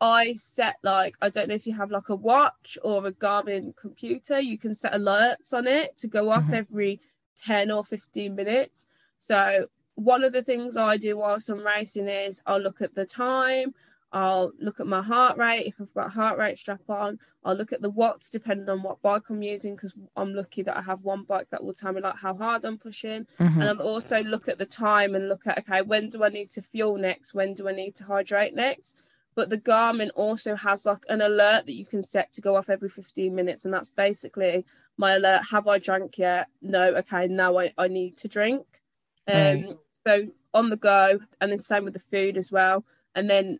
I 0.00 0.34
set 0.34 0.76
like 0.82 1.16
I 1.22 1.28
don't 1.28 1.48
know 1.48 1.54
if 1.54 1.66
you 1.66 1.74
have 1.74 1.90
like 1.90 2.08
a 2.08 2.16
watch 2.16 2.76
or 2.82 3.06
a 3.06 3.12
Garmin 3.12 3.76
computer, 3.76 4.40
you 4.40 4.58
can 4.58 4.74
set 4.74 4.92
alerts 4.92 5.52
on 5.52 5.66
it 5.66 5.96
to 5.98 6.08
go 6.08 6.30
off 6.30 6.44
mm-hmm. 6.44 6.54
every 6.54 7.00
10 7.36 7.70
or 7.70 7.84
15 7.84 8.34
minutes. 8.34 8.86
So 9.18 9.66
one 9.94 10.24
of 10.24 10.32
the 10.32 10.42
things 10.42 10.76
I 10.76 10.96
do 10.96 11.16
whilst 11.16 11.48
I'm 11.48 11.64
racing 11.64 12.08
is 12.08 12.42
I'll 12.46 12.60
look 12.60 12.80
at 12.80 12.94
the 12.94 13.04
time, 13.04 13.74
I'll 14.12 14.52
look 14.58 14.78
at 14.78 14.86
my 14.86 15.02
heart 15.02 15.38
rate 15.38 15.66
if 15.66 15.80
I've 15.80 15.92
got 15.94 16.12
heart 16.12 16.38
rate 16.38 16.58
strap 16.58 16.80
on. 16.88 17.18
I'll 17.44 17.56
look 17.56 17.72
at 17.72 17.80
the 17.80 17.90
watts 17.90 18.28
depending 18.28 18.68
on 18.68 18.82
what 18.82 19.00
bike 19.02 19.30
I'm 19.30 19.42
using 19.42 19.74
because 19.74 19.94
I'm 20.16 20.34
lucky 20.34 20.62
that 20.62 20.76
I 20.76 20.82
have 20.82 21.02
one 21.02 21.24
bike 21.24 21.48
that 21.50 21.64
will 21.64 21.72
tell 21.72 21.92
me 21.92 22.02
like 22.02 22.16
how 22.16 22.36
hard 22.36 22.64
I'm 22.64 22.78
pushing. 22.78 23.26
Mm-hmm. 23.40 23.60
And 23.60 23.70
I'll 23.70 23.86
also 23.86 24.22
look 24.22 24.48
at 24.48 24.58
the 24.58 24.66
time 24.66 25.14
and 25.14 25.28
look 25.28 25.46
at 25.46 25.58
okay, 25.58 25.82
when 25.82 26.10
do 26.10 26.24
I 26.24 26.28
need 26.28 26.50
to 26.50 26.62
fuel 26.62 26.98
next? 26.98 27.34
When 27.34 27.54
do 27.54 27.68
I 27.68 27.72
need 27.72 27.94
to 27.96 28.04
hydrate 28.04 28.54
next? 28.54 28.98
But 29.34 29.48
the 29.48 29.58
Garmin 29.58 30.10
also 30.14 30.56
has 30.56 30.84
like 30.84 31.04
an 31.08 31.22
alert 31.22 31.64
that 31.64 31.74
you 31.74 31.86
can 31.86 32.02
set 32.02 32.32
to 32.32 32.42
go 32.42 32.54
off 32.54 32.68
every 32.68 32.90
15 32.90 33.34
minutes, 33.34 33.64
and 33.64 33.72
that's 33.72 33.88
basically 33.88 34.66
my 34.98 35.14
alert. 35.14 35.44
Have 35.50 35.66
I 35.66 35.78
drank 35.78 36.18
yet? 36.18 36.48
No. 36.60 36.94
Okay, 36.96 37.28
now 37.28 37.58
I, 37.58 37.72
I 37.78 37.88
need 37.88 38.18
to 38.18 38.28
drink. 38.28 38.81
Um, 39.30 39.78
so 40.06 40.28
on 40.54 40.68
the 40.68 40.76
go, 40.76 41.20
and 41.40 41.52
then 41.52 41.60
same 41.60 41.84
with 41.84 41.94
the 41.94 42.00
food 42.00 42.36
as 42.36 42.50
well. 42.50 42.84
And 43.14 43.28
then 43.28 43.58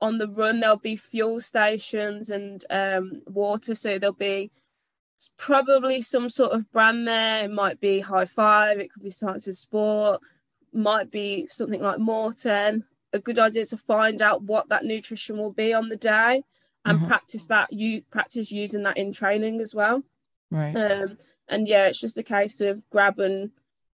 on 0.00 0.18
the 0.18 0.28
run 0.28 0.60
there'll 0.60 0.76
be 0.76 0.96
fuel 0.96 1.40
stations 1.40 2.30
and 2.30 2.64
um, 2.70 3.22
water. 3.26 3.74
So 3.74 3.98
there'll 3.98 4.14
be 4.14 4.50
probably 5.38 6.00
some 6.00 6.28
sort 6.28 6.52
of 6.52 6.70
brand 6.70 7.06
there. 7.08 7.44
It 7.44 7.50
might 7.50 7.80
be 7.80 8.02
High5. 8.02 8.78
It 8.78 8.92
could 8.92 9.02
be 9.02 9.10
Science 9.10 9.46
in 9.46 9.54
Sport. 9.54 10.20
Might 10.72 11.10
be 11.10 11.46
something 11.48 11.82
like 11.82 11.98
Maurten. 11.98 12.82
A 13.12 13.18
good 13.18 13.38
idea 13.38 13.64
to 13.66 13.76
find 13.78 14.20
out 14.20 14.42
what 14.42 14.68
that 14.68 14.84
nutrition 14.84 15.38
will 15.38 15.52
be 15.52 15.72
on 15.72 15.88
the 15.88 15.96
day 15.96 16.42
and 16.84 16.98
mm-hmm. 16.98 17.06
practice 17.06 17.46
that 17.46 17.72
you 17.72 18.02
practice 18.10 18.52
using 18.52 18.82
that 18.82 18.98
in 18.98 19.12
training 19.12 19.60
as 19.60 19.74
well. 19.74 20.02
Right. 20.50 20.74
Um, 20.74 21.18
and 21.48 21.68
yeah 21.68 21.86
it's 21.86 22.00
just 22.00 22.18
a 22.18 22.22
case 22.22 22.60
of 22.60 22.88
grab 22.90 23.18
and 23.18 23.50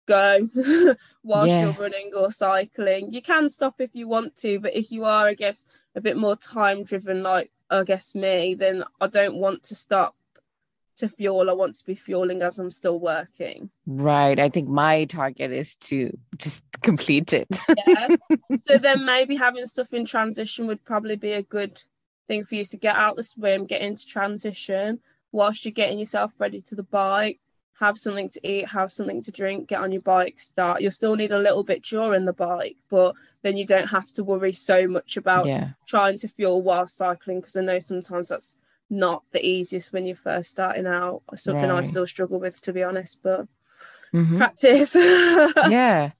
go 0.09 0.49
whilst 1.23 1.49
yeah. 1.49 1.63
you're 1.63 1.73
running 1.73 2.11
or 2.17 2.31
cycling. 2.31 3.11
You 3.11 3.21
can 3.21 3.47
stop 3.47 3.75
if 3.79 3.91
you 3.93 4.07
want 4.07 4.35
to, 4.37 4.59
but 4.59 4.75
if 4.75 4.91
you 4.91 5.05
are, 5.05 5.27
I 5.27 5.35
guess, 5.35 5.65
a 5.95 6.01
bit 6.01 6.17
more 6.17 6.35
time 6.35 6.83
driven, 6.83 7.23
like 7.23 7.51
I 7.69 7.83
guess 7.83 8.15
me, 8.15 8.55
then 8.55 8.83
I 8.99 9.07
don't 9.07 9.35
want 9.35 9.63
to 9.63 9.75
stop 9.75 10.15
to 10.97 11.07
fuel. 11.07 11.49
I 11.49 11.53
want 11.53 11.75
to 11.75 11.85
be 11.85 11.95
fueling 11.95 12.41
as 12.41 12.57
I'm 12.59 12.71
still 12.71 12.99
working. 12.99 13.69
Right. 13.85 14.39
I 14.39 14.49
think 14.49 14.67
my 14.67 15.05
target 15.05 15.51
is 15.51 15.75
to 15.87 16.17
just 16.37 16.63
complete 16.81 17.33
it. 17.33 17.47
yeah. 17.87 18.07
So 18.65 18.77
then 18.77 19.05
maybe 19.05 19.35
having 19.35 19.65
stuff 19.67 19.93
in 19.93 20.05
transition 20.05 20.67
would 20.67 20.83
probably 20.83 21.15
be 21.15 21.33
a 21.33 21.43
good 21.43 21.81
thing 22.27 22.43
for 22.43 22.55
you 22.55 22.65
to 22.65 22.77
get 22.77 22.95
out 22.95 23.15
the 23.15 23.23
swim, 23.23 23.65
get 23.65 23.81
into 23.81 24.05
transition 24.05 24.99
whilst 25.31 25.63
you're 25.63 25.71
getting 25.71 25.99
yourself 25.99 26.31
ready 26.39 26.59
to 26.61 26.75
the 26.75 26.83
bike 26.83 27.39
have 27.79 27.98
something 27.98 28.27
to 28.29 28.48
eat, 28.48 28.67
have 28.67 28.91
something 28.91 29.21
to 29.21 29.31
drink, 29.31 29.69
get 29.69 29.81
on 29.81 29.91
your 29.91 30.01
bike, 30.01 30.38
start. 30.38 30.81
You'll 30.81 30.91
still 30.91 31.15
need 31.15 31.31
a 31.31 31.39
little 31.39 31.63
bit 31.63 31.81
during 31.81 32.25
the 32.25 32.33
bike, 32.33 32.75
but 32.89 33.15
then 33.41 33.55
you 33.55 33.65
don't 33.65 33.89
have 33.89 34.12
to 34.13 34.24
worry 34.24 34.51
so 34.51 34.86
much 34.86 35.15
about 35.15 35.45
yeah. 35.45 35.69
trying 35.88 36.17
to 36.17 36.27
fuel 36.27 36.62
while 36.62 36.88
cycling 36.88 37.39
because 37.39 37.55
I 37.55 37.62
know 37.62 37.79
sometimes 37.79 38.29
that's 38.29 38.55
not 38.89 39.24
the 39.31 39.45
easiest 39.45 39.93
when 39.93 40.05
you're 40.05 40.15
first 40.15 40.51
starting 40.51 40.88
out. 40.88 41.21
Something 41.36 41.69
right. 41.69 41.79
I 41.79 41.81
still 41.81 42.05
struggle 42.05 42.39
with, 42.39 42.59
to 42.62 42.74
be 42.74 42.83
honest, 42.83 43.19
but 43.24 43.48
mm-hmm. 44.13 44.38
practice. 44.38 44.95
yeah. 44.95 46.12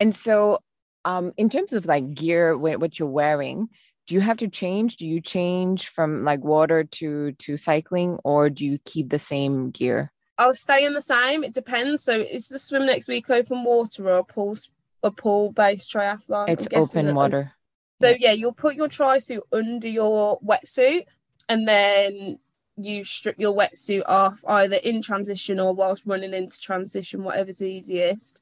And 0.00 0.16
so, 0.16 0.60
um, 1.04 1.32
in 1.36 1.50
terms 1.50 1.74
of 1.74 1.84
like 1.84 2.14
gear, 2.14 2.56
what 2.56 2.98
you're 2.98 3.08
wearing, 3.08 3.68
do 4.06 4.14
you 4.14 4.20
have 4.22 4.38
to 4.38 4.48
change? 4.48 4.96
Do 4.96 5.06
you 5.06 5.20
change 5.20 5.88
from 5.88 6.24
like 6.24 6.42
water 6.42 6.84
to 6.84 7.32
to 7.32 7.56
cycling, 7.58 8.18
or 8.24 8.48
do 8.48 8.64
you 8.64 8.78
keep 8.84 9.10
the 9.10 9.18
same 9.18 9.70
gear? 9.70 10.10
I'll 10.42 10.54
stay 10.54 10.84
in 10.84 10.92
the 10.92 11.00
same. 11.00 11.44
It 11.44 11.54
depends. 11.54 12.02
So 12.02 12.12
is 12.12 12.48
the 12.48 12.58
swim 12.58 12.84
next 12.86 13.06
week 13.06 13.30
open 13.30 13.62
water 13.62 14.08
or 14.08 14.18
a 14.18 14.24
pool 14.24 14.56
a 15.04 15.10
pool 15.10 15.52
based 15.52 15.92
triathlon? 15.92 16.48
It's 16.48 16.66
open 16.72 17.14
water. 17.14 17.52
So 18.00 18.14
yeah, 18.18 18.32
you'll 18.32 18.52
put 18.52 18.74
your 18.74 18.88
tri 18.88 19.20
suit 19.20 19.44
under 19.52 19.88
your 19.88 20.40
wetsuit 20.40 21.06
and 21.48 21.68
then 21.68 22.40
you 22.76 23.04
strip 23.04 23.38
your 23.38 23.54
wetsuit 23.56 24.02
off 24.06 24.44
either 24.48 24.76
in 24.76 25.00
transition 25.00 25.60
or 25.60 25.72
whilst 25.72 26.06
running 26.06 26.34
into 26.34 26.60
transition, 26.60 27.22
whatever's 27.22 27.62
easiest. 27.62 28.40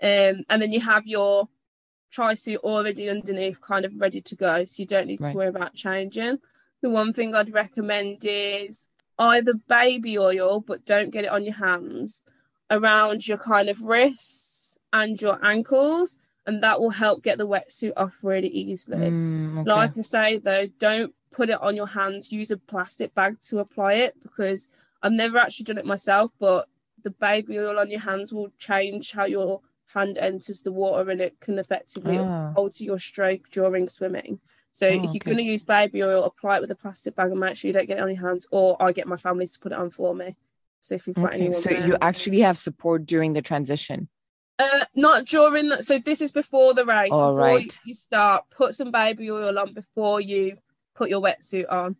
Um, 0.00 0.44
and 0.48 0.62
then 0.62 0.72
you 0.72 0.80
have 0.80 1.06
your 1.06 1.48
tri 2.12 2.34
suit 2.34 2.60
already 2.62 3.10
underneath, 3.10 3.60
kind 3.60 3.84
of 3.84 3.92
ready 3.96 4.20
to 4.20 4.36
go. 4.36 4.64
So 4.64 4.82
you 4.82 4.86
don't 4.86 5.08
need 5.08 5.18
to 5.18 5.24
right. 5.24 5.34
worry 5.34 5.48
about 5.48 5.74
changing. 5.74 6.38
The 6.82 6.90
one 6.90 7.12
thing 7.12 7.34
I'd 7.34 7.52
recommend 7.52 8.18
is 8.22 8.86
either 9.18 9.54
baby 9.54 10.18
oil, 10.18 10.60
but 10.60 10.84
don't 10.84 11.10
get 11.10 11.24
it 11.24 11.30
on 11.30 11.44
your 11.44 11.54
hands, 11.54 12.22
around 12.70 13.26
your 13.26 13.38
kind 13.38 13.68
of 13.68 13.82
wrists 13.82 14.76
and 14.92 15.20
your 15.20 15.38
ankles, 15.44 16.18
and 16.46 16.62
that 16.62 16.80
will 16.80 16.90
help 16.90 17.22
get 17.22 17.38
the 17.38 17.46
wetsuit 17.46 17.92
off 17.96 18.18
really 18.22 18.48
easily. 18.48 19.10
Mm, 19.10 19.60
okay. 19.60 19.70
Like 19.70 19.96
I 19.96 20.00
say, 20.00 20.38
though, 20.38 20.66
don't 20.78 21.14
put 21.30 21.50
it 21.50 21.60
on 21.62 21.76
your 21.76 21.86
hands. 21.86 22.32
Use 22.32 22.50
a 22.50 22.56
plastic 22.56 23.14
bag 23.14 23.38
to 23.48 23.60
apply 23.60 23.94
it 23.94 24.14
because 24.22 24.68
I've 25.02 25.12
never 25.12 25.38
actually 25.38 25.64
done 25.64 25.78
it 25.78 25.86
myself, 25.86 26.30
but 26.38 26.68
the 27.02 27.10
baby 27.10 27.58
oil 27.58 27.78
on 27.78 27.90
your 27.90 28.00
hands 28.00 28.32
will 28.32 28.50
change 28.58 29.12
how 29.12 29.24
your 29.24 29.60
hand 29.92 30.18
enters 30.18 30.62
the 30.62 30.72
water 30.72 31.10
and 31.10 31.20
it 31.20 31.38
can 31.40 31.58
effectively 31.58 32.18
oh. 32.18 32.52
alter 32.56 32.84
your 32.84 32.98
stroke 32.98 33.50
during 33.50 33.88
swimming. 33.88 34.40
So 34.72 34.86
oh, 34.86 34.90
if 34.90 35.02
you're 35.02 35.10
okay. 35.10 35.18
going 35.18 35.36
to 35.36 35.42
use 35.44 35.62
baby 35.62 36.02
oil, 36.02 36.24
apply 36.24 36.56
it 36.56 36.62
with 36.62 36.70
a 36.70 36.74
plastic 36.74 37.14
bag 37.14 37.30
and 37.30 37.38
make 37.38 37.56
sure 37.56 37.68
you 37.68 37.74
don't 37.74 37.86
get 37.86 37.98
it 37.98 38.02
on 38.02 38.08
your 38.08 38.26
hands, 38.26 38.46
or 38.50 38.76
I 38.82 38.92
get 38.92 39.06
my 39.06 39.18
family 39.18 39.46
to 39.46 39.58
put 39.60 39.72
it 39.72 39.78
on 39.78 39.90
for 39.90 40.14
me. 40.14 40.34
So 40.80 40.94
if 40.94 41.06
you've 41.06 41.14
got 41.14 41.26
okay, 41.26 41.36
anyone, 41.36 41.62
so 41.62 41.70
there. 41.70 41.86
you 41.86 41.96
actually 42.00 42.40
have 42.40 42.56
support 42.56 43.06
during 43.06 43.34
the 43.34 43.42
transition. 43.42 44.08
Uh, 44.58 44.84
not 44.94 45.26
during 45.26 45.68
that. 45.68 45.84
So 45.84 45.98
this 45.98 46.20
is 46.20 46.32
before 46.32 46.72
the 46.72 46.86
race. 46.86 47.10
All 47.12 47.34
before 47.34 47.56
right. 47.56 47.78
you 47.84 47.94
start, 47.94 48.44
put 48.50 48.74
some 48.74 48.90
baby 48.90 49.30
oil 49.30 49.58
on 49.58 49.74
before 49.74 50.20
you 50.20 50.56
put 50.94 51.10
your 51.10 51.20
wetsuit 51.20 51.70
on. 51.70 51.96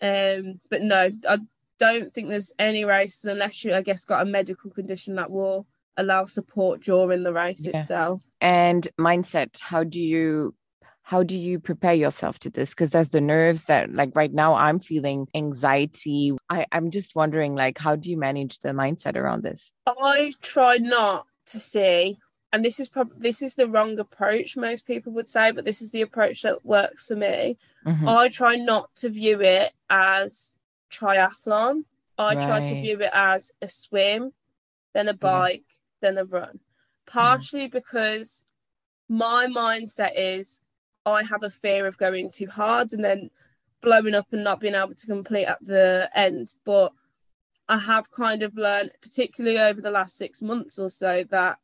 Um, 0.00 0.60
but 0.70 0.82
no, 0.82 1.10
I 1.28 1.38
don't 1.78 2.14
think 2.14 2.28
there's 2.28 2.52
any 2.58 2.84
races 2.84 3.24
unless 3.24 3.64
you, 3.64 3.74
I 3.74 3.82
guess, 3.82 4.04
got 4.04 4.22
a 4.22 4.30
medical 4.30 4.70
condition 4.70 5.16
that 5.16 5.30
will 5.30 5.66
allow 5.96 6.24
support 6.24 6.82
during 6.82 7.22
the 7.24 7.32
race 7.32 7.66
yeah. 7.66 7.78
itself. 7.78 8.22
And 8.40 8.86
mindset. 8.98 9.60
How 9.60 9.84
do 9.84 10.00
you 10.00 10.54
how 11.02 11.22
do 11.22 11.36
you 11.36 11.58
prepare 11.58 11.94
yourself 11.94 12.38
to 12.38 12.50
this 12.50 12.70
because 12.70 12.90
there's 12.90 13.10
the 13.10 13.20
nerves 13.20 13.64
that 13.64 13.92
like 13.92 14.10
right 14.14 14.32
now 14.32 14.54
i'm 14.54 14.78
feeling 14.78 15.26
anxiety 15.34 16.32
I, 16.48 16.66
i'm 16.72 16.90
just 16.90 17.14
wondering 17.14 17.54
like 17.54 17.78
how 17.78 17.96
do 17.96 18.10
you 18.10 18.16
manage 18.16 18.60
the 18.60 18.70
mindset 18.70 19.16
around 19.16 19.42
this 19.42 19.72
i 19.86 20.32
try 20.40 20.78
not 20.78 21.26
to 21.46 21.60
see 21.60 22.18
and 22.52 22.64
this 22.64 22.78
is 22.78 22.88
probably 22.88 23.16
this 23.18 23.42
is 23.42 23.54
the 23.54 23.68
wrong 23.68 23.98
approach 23.98 24.56
most 24.56 24.86
people 24.86 25.12
would 25.12 25.28
say 25.28 25.50
but 25.50 25.64
this 25.64 25.82
is 25.82 25.90
the 25.90 26.02
approach 26.02 26.42
that 26.42 26.64
works 26.64 27.06
for 27.06 27.16
me 27.16 27.58
mm-hmm. 27.86 28.08
i 28.08 28.28
try 28.28 28.56
not 28.56 28.94
to 28.94 29.08
view 29.08 29.40
it 29.40 29.72
as 29.90 30.54
triathlon 30.90 31.84
i 32.18 32.34
right. 32.34 32.44
try 32.44 32.60
to 32.60 32.80
view 32.80 33.00
it 33.00 33.10
as 33.12 33.50
a 33.60 33.68
swim 33.68 34.32
then 34.94 35.08
a 35.08 35.14
bike 35.14 35.64
yeah. 35.68 36.10
then 36.10 36.18
a 36.18 36.24
run 36.24 36.60
partially 37.06 37.68
mm. 37.68 37.72
because 37.72 38.44
my 39.08 39.46
mindset 39.46 40.12
is 40.16 40.60
I 41.04 41.22
have 41.24 41.42
a 41.42 41.50
fear 41.50 41.86
of 41.86 41.98
going 41.98 42.30
too 42.30 42.46
hard 42.46 42.92
and 42.92 43.04
then 43.04 43.30
blowing 43.80 44.14
up 44.14 44.32
and 44.32 44.44
not 44.44 44.60
being 44.60 44.74
able 44.74 44.94
to 44.94 45.06
complete 45.06 45.46
at 45.46 45.64
the 45.64 46.08
end. 46.14 46.54
But 46.64 46.92
I 47.68 47.78
have 47.78 48.10
kind 48.10 48.42
of 48.42 48.56
learned, 48.56 48.92
particularly 49.00 49.58
over 49.58 49.80
the 49.80 49.90
last 49.90 50.16
six 50.16 50.42
months 50.42 50.78
or 50.78 50.90
so, 50.90 51.24
that 51.30 51.58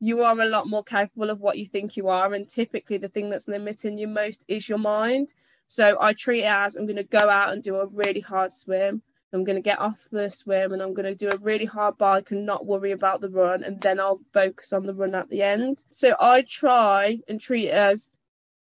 you 0.00 0.22
are 0.22 0.38
a 0.40 0.46
lot 0.46 0.66
more 0.66 0.82
capable 0.82 1.30
of 1.30 1.40
what 1.40 1.58
you 1.58 1.66
think 1.66 1.96
you 1.96 2.08
are. 2.08 2.32
And 2.32 2.48
typically, 2.48 2.96
the 2.96 3.08
thing 3.08 3.30
that's 3.30 3.48
limiting 3.48 3.98
you 3.98 4.08
most 4.08 4.44
is 4.48 4.68
your 4.68 4.78
mind. 4.78 5.34
So 5.66 5.96
I 6.00 6.14
treat 6.14 6.42
it 6.42 6.50
as 6.50 6.74
I'm 6.74 6.86
going 6.86 6.96
to 6.96 7.04
go 7.04 7.28
out 7.30 7.52
and 7.52 7.62
do 7.62 7.76
a 7.76 7.86
really 7.86 8.20
hard 8.20 8.52
swim. 8.52 9.02
I'm 9.32 9.44
going 9.44 9.56
to 9.56 9.62
get 9.62 9.78
off 9.78 10.08
the 10.10 10.28
swim 10.28 10.72
and 10.72 10.82
I'm 10.82 10.92
going 10.92 11.06
to 11.06 11.14
do 11.14 11.30
a 11.30 11.38
really 11.38 11.64
hard 11.64 11.96
bike 11.98 12.32
and 12.32 12.44
not 12.44 12.66
worry 12.66 12.90
about 12.90 13.20
the 13.20 13.28
run. 13.28 13.62
And 13.62 13.80
then 13.80 14.00
I'll 14.00 14.20
focus 14.32 14.72
on 14.72 14.86
the 14.86 14.94
run 14.94 15.14
at 15.14 15.30
the 15.30 15.42
end. 15.42 15.84
So 15.90 16.16
I 16.18 16.42
try 16.42 17.20
and 17.28 17.40
treat 17.40 17.66
it 17.66 17.74
as 17.74 18.10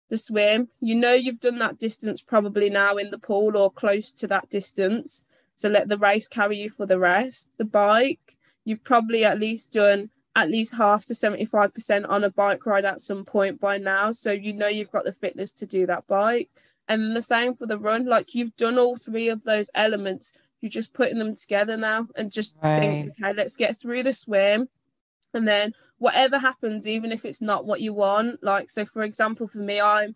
the 0.10 0.18
swim. 0.18 0.70
You 0.80 0.96
know, 0.96 1.14
you've 1.14 1.40
done 1.40 1.60
that 1.60 1.80
distance 1.80 2.22
probably 2.22 2.70
now 2.70 2.98
in 2.98 3.12
the 3.12 3.18
pool 3.18 3.58
or 3.58 3.72
close 3.72 4.12
to 4.14 4.28
that 4.28 4.50
distance. 4.50 5.24
So 5.56 5.70
let 5.70 5.88
the 5.88 5.98
race 5.98 6.28
carry 6.28 6.58
you 6.58 6.70
for 6.70 6.86
the 6.86 7.00
rest. 7.00 7.50
The 7.58 7.66
bike, 7.66 8.38
you've 8.66 8.84
probably 8.84 9.24
at 9.26 9.40
least 9.40 9.72
done 9.72 10.10
at 10.36 10.52
least 10.52 10.76
half 10.76 11.06
to 11.06 11.14
75% 11.14 12.10
on 12.10 12.24
a 12.26 12.30
bike 12.30 12.66
ride 12.66 12.86
at 12.86 13.00
some 13.00 13.24
point 13.24 13.60
by 13.60 13.78
now. 13.78 14.12
So 14.12 14.32
you 14.32 14.54
know 14.54 14.68
you've 14.68 14.92
got 14.92 15.06
the 15.06 15.14
fitness 15.14 15.54
to 15.54 15.66
do 15.66 15.86
that 15.88 16.06
bike. 16.08 16.50
And 16.88 17.16
the 17.16 17.24
same 17.24 17.56
for 17.56 17.66
the 17.66 17.80
run. 17.80 18.06
Like 18.06 18.36
you've 18.36 18.56
done 18.58 18.78
all 18.78 18.98
three 18.98 19.30
of 19.30 19.44
those 19.44 19.70
elements. 19.74 20.34
You're 20.62 20.70
just 20.70 20.94
putting 20.94 21.20
them 21.20 21.36
together 21.36 21.78
now 21.78 22.08
and 22.16 22.32
just 22.32 22.58
right. 22.62 22.80
think, 22.80 23.12
okay, 23.12 23.34
let's 23.34 23.56
get 23.56 23.80
through 23.80 24.04
the 24.04 24.14
swim. 24.14 24.68
And 25.36 25.48
then 25.48 25.74
whatever 25.98 26.38
happens, 26.40 26.88
even 26.88 27.12
if 27.12 27.26
it's 27.26 27.42
not 27.42 27.66
what 27.66 27.82
you 27.82 27.94
want, 27.94 28.44
like 28.44 28.70
so 28.70 28.86
for 28.86 29.04
example, 29.04 29.48
for 29.48 29.60
me, 29.60 29.80
I'm 29.80 30.16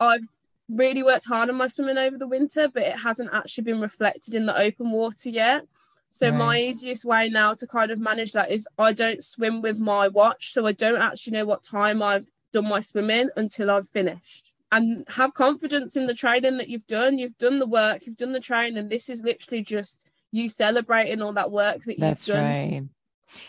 I've 0.00 0.26
really 0.68 1.02
worked 1.02 1.26
hard 1.26 1.48
on 1.48 1.56
my 1.56 1.66
swimming 1.66 1.98
over 1.98 2.18
the 2.18 2.26
winter, 2.26 2.68
but 2.68 2.82
it 2.82 3.00
hasn't 3.00 3.30
actually 3.32 3.64
been 3.64 3.80
reflected 3.80 4.34
in 4.34 4.46
the 4.46 4.58
open 4.58 4.90
water 4.90 5.28
yet. 5.28 5.62
So 6.08 6.28
right. 6.28 6.38
my 6.38 6.58
easiest 6.58 7.04
way 7.04 7.28
now 7.28 7.52
to 7.54 7.66
kind 7.66 7.90
of 7.90 7.98
manage 7.98 8.32
that 8.32 8.50
is 8.50 8.68
I 8.78 8.92
don't 8.92 9.22
swim 9.22 9.60
with 9.60 9.78
my 9.78 10.08
watch, 10.08 10.52
so 10.52 10.66
I 10.66 10.72
don't 10.72 11.02
actually 11.02 11.34
know 11.34 11.44
what 11.44 11.62
time 11.62 12.02
I've 12.02 12.26
done 12.52 12.68
my 12.68 12.80
swimming 12.80 13.28
until 13.36 13.70
I've 13.70 13.88
finished. 13.90 14.52
And 14.72 15.06
have 15.10 15.34
confidence 15.34 15.96
in 15.96 16.06
the 16.06 16.14
training 16.14 16.56
that 16.58 16.68
you've 16.68 16.86
done. 16.86 17.18
You've 17.18 17.38
done 17.38 17.58
the 17.60 17.66
work, 17.66 18.06
you've 18.06 18.16
done 18.16 18.32
the 18.32 18.40
training. 18.40 18.88
This 18.88 19.08
is 19.08 19.22
literally 19.22 19.62
just 19.62 20.04
you 20.32 20.48
celebrating 20.48 21.22
all 21.22 21.32
that 21.34 21.50
work 21.50 21.84
that 21.84 21.98
you've 21.98 22.24
done. 22.24 22.42
Right. 22.42 22.82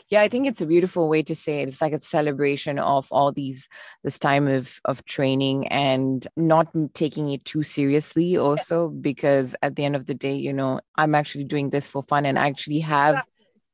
Yeah, 0.09 0.21
I 0.21 0.27
think 0.27 0.47
it's 0.47 0.61
a 0.61 0.65
beautiful 0.65 1.09
way 1.09 1.23
to 1.23 1.35
say 1.35 1.61
it. 1.61 1.67
It's 1.67 1.81
like 1.81 1.93
a 1.93 1.99
celebration 1.99 2.79
of 2.79 3.07
all 3.11 3.31
these 3.31 3.67
this 4.03 4.17
time 4.19 4.47
of 4.47 4.79
of 4.85 5.03
training 5.05 5.67
and 5.67 6.27
not 6.35 6.67
taking 6.93 7.31
it 7.31 7.45
too 7.45 7.63
seriously 7.63 8.37
also 8.37 8.89
because 8.89 9.55
at 9.61 9.75
the 9.75 9.85
end 9.85 9.95
of 9.95 10.05
the 10.05 10.13
day, 10.13 10.35
you 10.35 10.53
know, 10.53 10.79
I'm 10.95 11.15
actually 11.15 11.43
doing 11.45 11.69
this 11.69 11.87
for 11.87 12.03
fun 12.03 12.25
and 12.25 12.37
I 12.39 12.47
actually 12.47 12.79
have. 12.79 13.23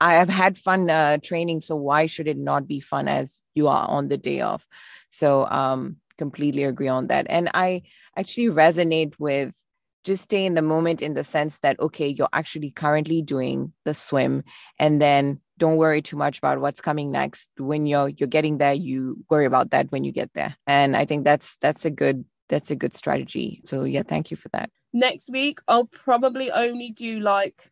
I 0.01 0.15
have 0.15 0.27
had 0.27 0.57
fun 0.57 0.89
uh, 0.89 1.17
training, 1.23 1.61
so 1.61 1.77
why 1.77 2.07
should 2.07 2.27
it 2.27 2.37
not 2.37 2.67
be 2.67 2.81
fun 2.81 3.07
as 3.07 3.39
you 3.55 3.69
are 3.69 3.87
on 3.87 4.09
the 4.09 4.17
day 4.17 4.41
off? 4.41 4.67
So 5.07 5.45
um 5.45 5.97
completely 6.17 6.63
agree 6.63 6.89
on 6.89 7.07
that. 7.07 7.25
And 7.29 7.49
I 7.53 7.83
actually 8.17 8.47
resonate 8.47 9.13
with 9.17 9.55
just 10.03 10.23
stay 10.23 10.45
in 10.45 10.53
the 10.55 10.61
moment 10.61 11.01
in 11.01 11.13
the 11.13 11.23
sense 11.23 11.59
that 11.59 11.79
okay 11.79 12.07
you're 12.09 12.29
actually 12.33 12.71
currently 12.71 13.21
doing 13.21 13.71
the 13.85 13.93
swim 13.93 14.43
and 14.77 15.01
then 15.01 15.39
don't 15.57 15.77
worry 15.77 16.01
too 16.01 16.17
much 16.17 16.37
about 16.39 16.59
what's 16.59 16.81
coming 16.81 17.11
next 17.11 17.49
when 17.57 17.85
you're 17.85 18.09
you're 18.09 18.27
getting 18.27 18.57
there 18.57 18.73
you 18.73 19.23
worry 19.29 19.45
about 19.45 19.71
that 19.71 19.91
when 19.91 20.03
you 20.03 20.11
get 20.11 20.31
there 20.33 20.55
and 20.67 20.95
i 20.95 21.05
think 21.05 21.23
that's 21.23 21.57
that's 21.57 21.85
a 21.85 21.91
good 21.91 22.25
that's 22.49 22.71
a 22.71 22.75
good 22.75 22.93
strategy 22.93 23.61
so 23.63 23.83
yeah 23.83 24.03
thank 24.03 24.31
you 24.31 24.37
for 24.37 24.49
that 24.49 24.69
next 24.91 25.29
week 25.29 25.59
i'll 25.67 25.85
probably 25.85 26.51
only 26.51 26.91
do 26.91 27.19
like 27.19 27.71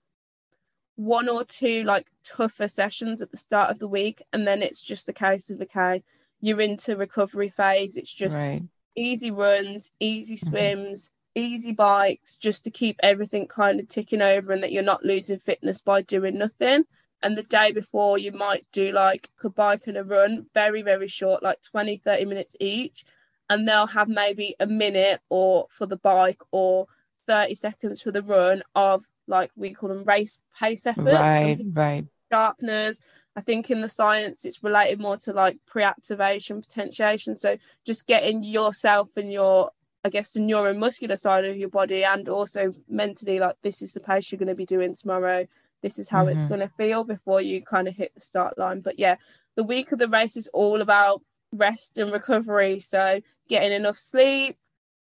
one 0.95 1.27
or 1.27 1.43
two 1.43 1.83
like 1.83 2.11
tougher 2.23 2.67
sessions 2.67 3.21
at 3.21 3.31
the 3.31 3.37
start 3.37 3.71
of 3.71 3.79
the 3.79 3.87
week 3.87 4.21
and 4.31 4.47
then 4.47 4.61
it's 4.61 4.81
just 4.81 5.09
a 5.09 5.13
case 5.13 5.49
of 5.49 5.61
okay 5.61 6.03
you're 6.41 6.61
into 6.61 6.95
recovery 6.95 7.49
phase 7.49 7.97
it's 7.97 8.13
just 8.13 8.37
right. 8.37 8.61
easy 8.95 9.31
runs 9.31 9.91
easy 9.99 10.35
mm-hmm. 10.35 10.49
swims 10.49 11.09
mm-hmm. 11.35 11.47
easy 11.47 11.71
bikes 11.71 12.37
just 12.37 12.63
to 12.63 12.69
keep 12.71 12.99
everything 13.01 13.47
kind 13.47 13.79
of 13.79 13.87
ticking 13.87 14.21
over 14.21 14.51
and 14.51 14.61
that 14.61 14.71
you're 14.71 14.83
not 14.83 15.03
losing 15.03 15.39
fitness 15.39 15.81
by 15.81 16.01
doing 16.01 16.37
nothing 16.37 16.83
and 17.23 17.37
the 17.37 17.43
day 17.43 17.71
before 17.71 18.17
you 18.17 18.31
might 18.31 18.65
do 18.71 18.91
like 18.91 19.29
a 19.43 19.49
bike 19.49 19.87
and 19.87 19.97
a 19.97 20.03
run 20.03 20.45
very 20.53 20.81
very 20.81 21.07
short 21.07 21.43
like 21.43 21.61
20 21.61 21.97
30 21.97 22.25
minutes 22.25 22.55
each. 22.59 23.05
And 23.49 23.67
they'll 23.67 23.87
have 23.87 24.07
maybe 24.07 24.55
a 24.61 24.65
minute 24.65 25.19
or 25.29 25.67
for 25.69 25.85
the 25.85 25.97
bike 25.97 26.41
or 26.51 26.87
30 27.27 27.53
seconds 27.55 28.01
for 28.01 28.11
the 28.11 28.23
run 28.23 28.63
of 28.75 29.03
like 29.27 29.51
we 29.55 29.73
call 29.73 29.89
them 29.89 30.03
race 30.05 30.39
pace 30.57 30.85
efforts. 30.85 31.07
Right 31.07 31.59
right. 31.73 32.05
Sharpeners. 32.31 33.01
I 33.35 33.41
think 33.41 33.69
in 33.69 33.81
the 33.81 33.89
science 33.89 34.45
it's 34.45 34.63
related 34.63 34.99
more 34.99 35.17
to 35.17 35.33
like 35.33 35.57
pre-activation 35.65 36.61
potentiation. 36.61 37.37
So 37.37 37.57
just 37.85 38.07
getting 38.07 38.43
yourself 38.43 39.09
and 39.15 39.31
your 39.31 39.71
I 40.03 40.09
guess 40.09 40.31
the 40.31 40.39
neuromuscular 40.39 41.19
side 41.19 41.45
of 41.45 41.57
your 41.57 41.69
body 41.69 42.03
and 42.03 42.27
also 42.27 42.73
mentally 42.89 43.39
like 43.39 43.57
this 43.61 43.81
is 43.81 43.93
the 43.93 43.99
pace 43.99 44.31
you're 44.31 44.39
going 44.39 44.47
to 44.47 44.55
be 44.55 44.65
doing 44.65 44.95
tomorrow 44.95 45.45
this 45.81 45.99
is 45.99 46.09
how 46.09 46.25
mm-hmm. 46.25 46.33
it's 46.33 46.43
going 46.43 46.59
to 46.59 46.71
feel 46.77 47.03
before 47.03 47.41
you 47.41 47.61
kind 47.61 47.87
of 47.87 47.95
hit 47.95 48.13
the 48.13 48.21
start 48.21 48.57
line. 48.57 48.81
But 48.81 48.99
yeah, 48.99 49.15
the 49.55 49.63
week 49.63 49.91
of 49.91 49.99
the 49.99 50.07
race 50.07 50.37
is 50.37 50.49
all 50.53 50.81
about 50.81 51.21
rest 51.51 51.97
and 51.97 52.11
recovery. 52.11 52.79
So 52.79 53.21
getting 53.49 53.71
enough 53.71 53.97
sleep, 53.97 54.57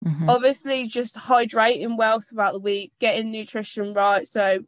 mm-hmm. 0.03 0.29
obviously 0.29 0.87
just 0.87 1.15
hydrating 1.15 1.97
well 1.97 2.21
throughout 2.21 2.53
the 2.53 2.59
week, 2.59 2.93
getting 2.99 3.31
nutrition 3.31 3.93
right. 3.93 4.25
So 4.25 4.59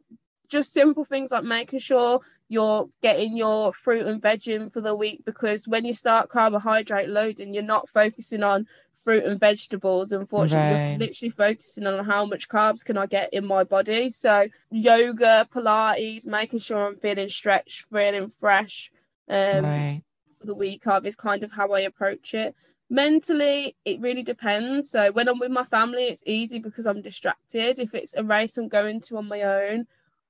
just 0.48 0.72
simple 0.72 1.04
things 1.04 1.30
like 1.30 1.44
making 1.44 1.80
sure 1.80 2.20
you're 2.48 2.88
getting 3.02 3.36
your 3.36 3.72
fruit 3.72 4.06
and 4.06 4.20
veg 4.20 4.46
in 4.46 4.70
for 4.70 4.80
the 4.80 4.94
week 4.94 5.22
because 5.24 5.66
when 5.66 5.84
you 5.84 5.94
start 5.94 6.28
carbohydrate 6.28 7.08
loading, 7.08 7.54
you're 7.54 7.62
not 7.62 7.88
focusing 7.88 8.42
on 8.42 8.66
fruit 9.04 9.24
and 9.24 9.38
vegetables. 9.38 10.10
Unfortunately, 10.10 10.74
right. 10.74 10.90
you're 10.90 10.98
literally 10.98 11.30
focusing 11.30 11.86
on 11.86 12.04
how 12.04 12.24
much 12.24 12.48
carbs 12.48 12.84
can 12.84 12.96
I 12.96 13.06
get 13.06 13.32
in 13.32 13.46
my 13.46 13.62
body. 13.62 14.10
So 14.10 14.48
yoga, 14.70 15.46
Pilates, 15.54 16.26
making 16.26 16.60
sure 16.60 16.88
I'm 16.88 16.96
feeling 16.96 17.28
stretched, 17.28 17.86
feeling 17.92 18.30
fresh. 18.40 18.90
Um, 19.28 19.64
right. 19.64 20.02
For 20.40 20.46
the 20.46 20.54
week 20.54 20.86
of 20.86 21.06
is 21.06 21.14
kind 21.14 21.44
of 21.44 21.52
how 21.52 21.72
I 21.72 21.80
approach 21.80 22.34
it. 22.34 22.56
Mentally, 22.90 23.76
it 23.84 24.00
really 24.00 24.22
depends. 24.22 24.90
So 24.90 25.12
when 25.12 25.28
I'm 25.28 25.38
with 25.38 25.50
my 25.50 25.64
family, 25.64 26.04
it's 26.04 26.22
easy 26.26 26.58
because 26.58 26.86
I'm 26.86 27.02
distracted. 27.02 27.78
If 27.78 27.94
it's 27.94 28.14
a 28.14 28.24
race 28.24 28.56
I'm 28.56 28.68
going 28.68 29.00
to 29.02 29.16
on 29.18 29.28
my 29.28 29.42
own, 29.42 29.86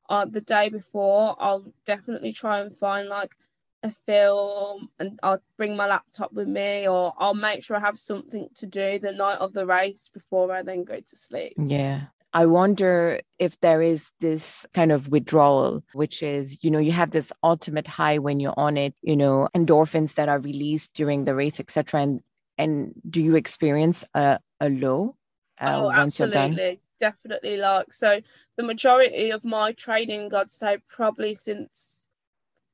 uh, 0.08 0.24
the 0.24 0.40
day 0.40 0.68
before, 0.68 1.36
I'll 1.38 1.72
definitely 1.84 2.32
try 2.32 2.60
and 2.60 2.76
find 2.76 3.08
like 3.08 3.36
a 3.84 3.92
film 4.06 4.88
and 4.98 5.20
I'll 5.22 5.42
bring 5.58 5.76
my 5.76 5.86
laptop 5.86 6.32
with 6.32 6.48
me 6.48 6.88
or 6.88 7.12
I'll 7.18 7.34
make 7.34 7.62
sure 7.62 7.76
I 7.76 7.80
have 7.80 7.98
something 7.98 8.48
to 8.56 8.66
do 8.66 8.98
the 8.98 9.12
night 9.12 9.38
of 9.38 9.52
the 9.52 9.66
race 9.66 10.08
before 10.12 10.50
I 10.52 10.62
then 10.62 10.84
go 10.84 10.98
to 10.98 11.16
sleep. 11.16 11.52
Yeah. 11.58 12.06
I 12.32 12.46
wonder 12.46 13.20
if 13.38 13.60
there 13.60 13.80
is 13.80 14.10
this 14.20 14.66
kind 14.74 14.90
of 14.90 15.08
withdrawal, 15.08 15.84
which 15.92 16.22
is, 16.22 16.64
you 16.64 16.70
know, 16.70 16.80
you 16.80 16.90
have 16.92 17.12
this 17.12 17.30
ultimate 17.44 17.86
high 17.86 18.18
when 18.18 18.40
you're 18.40 18.58
on 18.58 18.76
it, 18.76 18.94
you 19.02 19.16
know, 19.16 19.48
endorphins 19.54 20.14
that 20.14 20.28
are 20.28 20.40
released 20.40 20.94
during 20.94 21.26
the 21.26 21.34
race, 21.34 21.60
etc. 21.60 22.00
And 22.00 22.20
and 22.56 22.92
do 23.08 23.22
you 23.22 23.36
experience 23.36 24.04
a, 24.14 24.40
a 24.60 24.68
low 24.68 25.16
uh, 25.60 25.76
oh, 25.76 25.84
once 25.84 26.20
absolutely. 26.20 26.40
you're 26.40 26.70
done? 26.70 26.78
Definitely. 26.98 27.56
Like 27.58 27.92
so 27.92 28.20
the 28.56 28.64
majority 28.64 29.30
of 29.30 29.44
my 29.44 29.70
training, 29.70 30.34
I'd 30.34 30.50
say 30.50 30.78
probably 30.88 31.34
since 31.34 32.03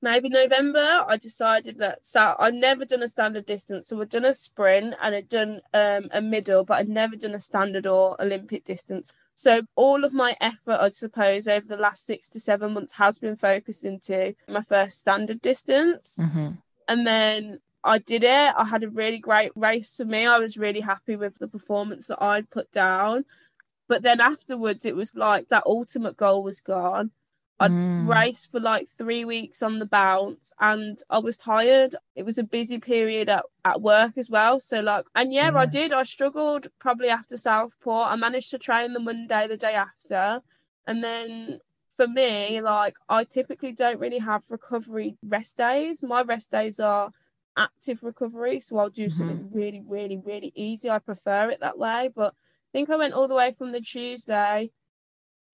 maybe 0.02 0.28
November, 0.28 1.04
I 1.06 1.16
decided 1.16 1.78
that 1.78 2.04
so 2.06 2.34
I've 2.38 2.54
never 2.54 2.84
done 2.84 3.02
a 3.02 3.08
standard 3.08 3.46
distance. 3.46 3.88
So 3.88 4.00
I've 4.00 4.08
done 4.08 4.24
a 4.24 4.34
sprint 4.34 4.94
and 5.02 5.14
I've 5.14 5.28
done 5.28 5.60
um, 5.74 6.08
a 6.12 6.20
middle, 6.20 6.64
but 6.64 6.78
I've 6.78 6.88
never 6.88 7.16
done 7.16 7.34
a 7.34 7.40
standard 7.40 7.86
or 7.86 8.20
Olympic 8.20 8.64
distance. 8.64 9.12
So 9.34 9.62
all 9.74 10.04
of 10.04 10.12
my 10.12 10.36
effort, 10.40 10.78
I 10.80 10.90
suppose, 10.90 11.48
over 11.48 11.66
the 11.66 11.76
last 11.76 12.04
six 12.04 12.28
to 12.30 12.40
seven 12.40 12.74
months 12.74 12.94
has 12.94 13.18
been 13.18 13.36
focused 13.36 13.84
into 13.84 14.34
my 14.48 14.60
first 14.60 14.98
standard 14.98 15.40
distance. 15.40 16.18
Mm-hmm. 16.20 16.50
And 16.88 17.06
then 17.06 17.60
I 17.82 17.98
did 17.98 18.22
it. 18.24 18.52
I 18.56 18.64
had 18.64 18.82
a 18.82 18.90
really 18.90 19.18
great 19.18 19.52
race 19.54 19.96
for 19.96 20.04
me. 20.04 20.26
I 20.26 20.38
was 20.38 20.58
really 20.58 20.80
happy 20.80 21.16
with 21.16 21.38
the 21.38 21.48
performance 21.48 22.08
that 22.08 22.22
I'd 22.22 22.50
put 22.50 22.70
down. 22.70 23.24
But 23.88 24.02
then 24.02 24.20
afterwards, 24.20 24.84
it 24.84 24.94
was 24.94 25.14
like 25.14 25.48
that 25.48 25.62
ultimate 25.66 26.16
goal 26.16 26.42
was 26.42 26.60
gone. 26.60 27.10
I'd 27.60 27.70
mm. 27.70 28.08
raced 28.08 28.50
for 28.50 28.58
like 28.58 28.88
three 28.96 29.26
weeks 29.26 29.62
on 29.62 29.80
the 29.80 29.86
bounce 29.86 30.50
and 30.60 30.98
I 31.10 31.18
was 31.18 31.36
tired. 31.36 31.94
It 32.16 32.24
was 32.24 32.38
a 32.38 32.42
busy 32.42 32.78
period 32.78 33.28
at, 33.28 33.44
at 33.66 33.82
work 33.82 34.16
as 34.16 34.30
well. 34.30 34.58
So, 34.60 34.80
like, 34.80 35.04
and 35.14 35.30
yeah, 35.30 35.50
yeah, 35.52 35.58
I 35.58 35.66
did. 35.66 35.92
I 35.92 36.04
struggled 36.04 36.68
probably 36.78 37.10
after 37.10 37.36
Southport. 37.36 38.08
I 38.08 38.16
managed 38.16 38.50
to 38.52 38.58
train 38.58 38.94
the 38.94 38.98
Monday 39.00 39.46
the 39.46 39.58
day 39.58 39.74
after. 39.74 40.40
And 40.86 41.04
then 41.04 41.60
for 41.98 42.08
me, 42.08 42.62
like, 42.62 42.96
I 43.10 43.24
typically 43.24 43.72
don't 43.72 44.00
really 44.00 44.20
have 44.20 44.42
recovery 44.48 45.18
rest 45.22 45.58
days. 45.58 46.02
My 46.02 46.22
rest 46.22 46.50
days 46.50 46.80
are 46.80 47.12
active 47.58 48.02
recovery. 48.02 48.60
So 48.60 48.78
I'll 48.78 48.88
do 48.88 49.08
mm-hmm. 49.08 49.18
something 49.18 49.50
really, 49.52 49.82
really, 49.86 50.16
really 50.16 50.50
easy. 50.54 50.88
I 50.88 50.98
prefer 50.98 51.50
it 51.50 51.60
that 51.60 51.76
way. 51.76 52.08
But 52.16 52.32
I 52.32 52.70
think 52.72 52.88
I 52.88 52.96
went 52.96 53.12
all 53.12 53.28
the 53.28 53.34
way 53.34 53.52
from 53.52 53.72
the 53.72 53.82
Tuesday 53.82 54.70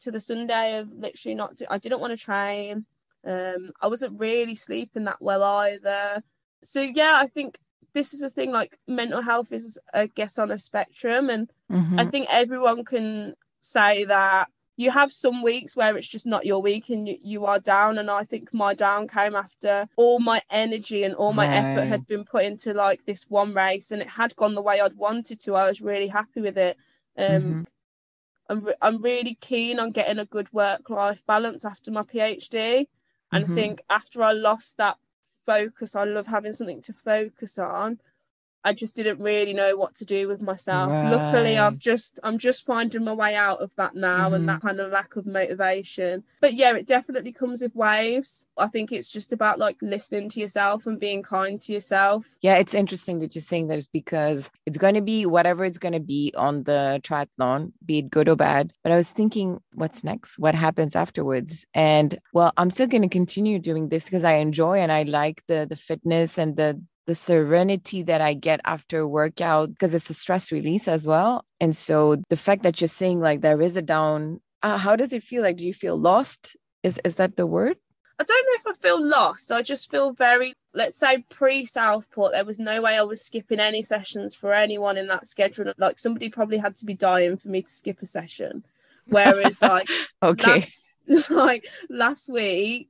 to 0.00 0.10
the 0.10 0.20
Sunday 0.20 0.78
of 0.78 0.90
literally 0.92 1.34
not. 1.34 1.60
I 1.70 1.78
didn't 1.78 2.00
want 2.00 2.12
to 2.16 2.24
train. 2.24 2.86
Um, 3.26 3.72
I 3.80 3.88
wasn't 3.88 4.18
really 4.20 4.54
sleeping 4.54 5.04
that 5.04 5.20
well 5.20 5.42
either. 5.42 6.22
so 6.62 6.80
yeah, 6.80 7.18
I 7.22 7.26
think 7.26 7.58
this 7.92 8.12
is 8.14 8.22
a 8.22 8.30
thing 8.30 8.50
like 8.52 8.78
mental 8.86 9.22
health 9.22 9.52
is 9.52 9.78
I 9.94 10.06
guess 10.08 10.38
on 10.38 10.50
a 10.50 10.58
spectrum 10.58 11.30
and 11.30 11.50
Mhm. 11.70 12.00
I 12.00 12.04
think 12.06 12.26
everyone 12.30 12.84
can 12.84 13.34
say 13.60 14.04
that 14.04 14.48
you 14.76 14.90
have 14.90 15.10
some 15.10 15.42
weeks 15.42 15.74
where 15.74 15.96
it's 15.96 16.06
just 16.06 16.26
not 16.26 16.44
your 16.44 16.60
week 16.60 16.90
and 16.90 17.08
you, 17.08 17.16
you 17.22 17.46
are 17.46 17.58
down 17.58 17.96
and 17.98 18.10
I 18.10 18.24
think 18.24 18.52
my 18.52 18.74
down 18.74 19.08
came 19.08 19.34
after 19.34 19.88
all 19.96 20.18
my 20.20 20.42
energy 20.50 21.02
and 21.04 21.14
all 21.14 21.32
my 21.32 21.46
effort 21.50 21.86
had 21.86 22.06
been 22.06 22.24
put 22.24 22.44
into 22.44 22.74
like 22.74 23.06
this 23.06 23.24
one 23.28 23.54
race 23.54 23.90
and 23.90 24.02
it 24.02 24.08
had 24.08 24.36
gone 24.36 24.54
the 24.54 24.62
way 24.62 24.80
I'd 24.80 24.94
wanted 24.94 25.40
to 25.40 25.54
I 25.54 25.66
was 25.66 25.80
really 25.80 26.08
happy 26.08 26.40
with 26.42 26.58
it 26.58 26.76
um 27.16 27.24
Mhm. 27.24 27.66
I'm, 28.48 28.60
re- 28.64 28.74
I'm 28.82 29.02
really 29.02 29.34
keen 29.34 29.78
on 29.80 29.90
getting 29.92 30.18
a 30.18 30.24
good 30.24 30.52
work 30.52 30.88
life 30.90 31.22
balance 31.26 31.64
after 31.64 31.90
my 31.90 32.02
PhD. 32.02 32.86
And 33.32 33.44
Mhm. 33.44 33.50
I 33.50 33.54
think 33.54 33.82
after 33.90 34.22
I 34.22 34.32
lost 34.32 34.76
that 34.78 34.98
focus, 35.44 35.94
I 35.94 36.04
love 36.04 36.26
having 36.26 36.52
something 36.52 36.82
to 36.82 36.92
focus 36.92 37.58
on. 37.58 38.00
I 38.66 38.72
just 38.72 38.94
didn't 38.96 39.20
really 39.20 39.54
know 39.54 39.76
what 39.76 39.94
to 39.96 40.04
do 40.04 40.26
with 40.26 40.40
myself. 40.42 40.90
Luckily, 40.90 41.56
I've 41.56 41.78
just 41.78 42.18
I'm 42.24 42.36
just 42.36 42.66
finding 42.66 43.04
my 43.04 43.12
way 43.12 43.34
out 43.36 43.60
of 43.62 43.70
that 43.76 43.94
now 43.94 44.30
Mhm. 44.30 44.34
and 44.34 44.48
that 44.48 44.60
kind 44.60 44.80
of 44.80 44.90
lack 44.90 45.14
of 45.16 45.24
motivation. 45.24 46.24
But 46.40 46.54
yeah, 46.54 46.74
it 46.76 46.86
definitely 46.86 47.32
comes 47.32 47.62
with 47.62 47.74
waves. 47.76 48.44
I 48.58 48.66
think 48.66 48.90
it's 48.90 49.10
just 49.10 49.32
about 49.32 49.58
like 49.58 49.76
listening 49.80 50.28
to 50.30 50.40
yourself 50.40 50.86
and 50.86 50.98
being 50.98 51.22
kind 51.22 51.60
to 51.62 51.72
yourself. 51.72 52.28
Yeah, 52.42 52.56
it's 52.56 52.74
interesting 52.74 53.20
that 53.20 53.34
you're 53.34 53.42
saying 53.52 53.68
this 53.68 53.86
because 53.86 54.50
it's 54.66 54.78
going 54.78 54.94
to 54.94 55.00
be 55.00 55.26
whatever 55.26 55.64
it's 55.64 55.78
going 55.78 55.92
to 55.94 56.00
be 56.00 56.32
on 56.36 56.64
the 56.64 57.00
triathlon, 57.04 57.72
be 57.84 57.98
it 57.98 58.10
good 58.10 58.28
or 58.28 58.36
bad. 58.36 58.72
But 58.82 58.90
I 58.92 58.96
was 58.96 59.10
thinking, 59.10 59.60
what's 59.74 60.02
next? 60.02 60.38
What 60.38 60.54
happens 60.56 60.96
afterwards? 60.96 61.64
And 61.72 62.18
well, 62.32 62.52
I'm 62.56 62.70
still 62.70 62.88
going 62.88 63.02
to 63.02 63.08
continue 63.08 63.58
doing 63.60 63.88
this 63.90 64.04
because 64.04 64.24
I 64.24 64.34
enjoy 64.34 64.78
and 64.78 64.90
I 64.90 65.04
like 65.04 65.42
the 65.46 65.66
the 65.68 65.76
fitness 65.76 66.36
and 66.38 66.56
the 66.56 66.82
the 67.06 67.14
serenity 67.14 68.02
that 68.02 68.20
I 68.20 68.34
get 68.34 68.60
after 68.64 69.00
a 69.00 69.08
workout 69.08 69.70
because 69.70 69.94
it's 69.94 70.10
a 70.10 70.14
stress 70.14 70.50
release 70.52 70.88
as 70.88 71.06
well. 71.06 71.44
And 71.60 71.76
so 71.76 72.16
the 72.28 72.36
fact 72.36 72.62
that 72.64 72.80
you're 72.80 72.88
saying 72.88 73.20
like 73.20 73.40
there 73.40 73.60
is 73.60 73.76
a 73.76 73.82
down, 73.82 74.40
uh, 74.62 74.76
how 74.76 74.96
does 74.96 75.12
it 75.12 75.22
feel? 75.22 75.42
Like, 75.42 75.56
do 75.56 75.66
you 75.66 75.74
feel 75.74 75.98
lost? 75.98 76.56
Is 76.82 77.00
is 77.04 77.16
that 77.16 77.36
the 77.36 77.46
word? 77.46 77.76
I 78.18 78.24
don't 78.24 78.46
know 78.46 78.70
if 78.72 78.76
I 78.76 78.80
feel 78.80 79.04
lost. 79.06 79.52
I 79.52 79.60
just 79.60 79.90
feel 79.90 80.12
very, 80.12 80.54
let's 80.72 80.96
say, 80.96 81.24
pre 81.28 81.64
Southport, 81.64 82.32
there 82.32 82.44
was 82.44 82.58
no 82.58 82.80
way 82.80 82.96
I 82.96 83.02
was 83.02 83.20
skipping 83.20 83.60
any 83.60 83.82
sessions 83.82 84.34
for 84.34 84.52
anyone 84.54 84.96
in 84.96 85.06
that 85.08 85.26
schedule. 85.26 85.72
Like 85.76 85.98
somebody 85.98 86.30
probably 86.30 86.56
had 86.58 86.76
to 86.76 86.86
be 86.86 86.94
dying 86.94 87.36
for 87.36 87.48
me 87.48 87.62
to 87.62 87.68
skip 87.68 88.00
a 88.00 88.06
session. 88.06 88.64
Whereas, 89.06 89.60
like, 89.62 89.88
Okay. 90.22 90.60
last, 90.60 90.82
like 91.30 91.68
last 91.90 92.30
week, 92.30 92.88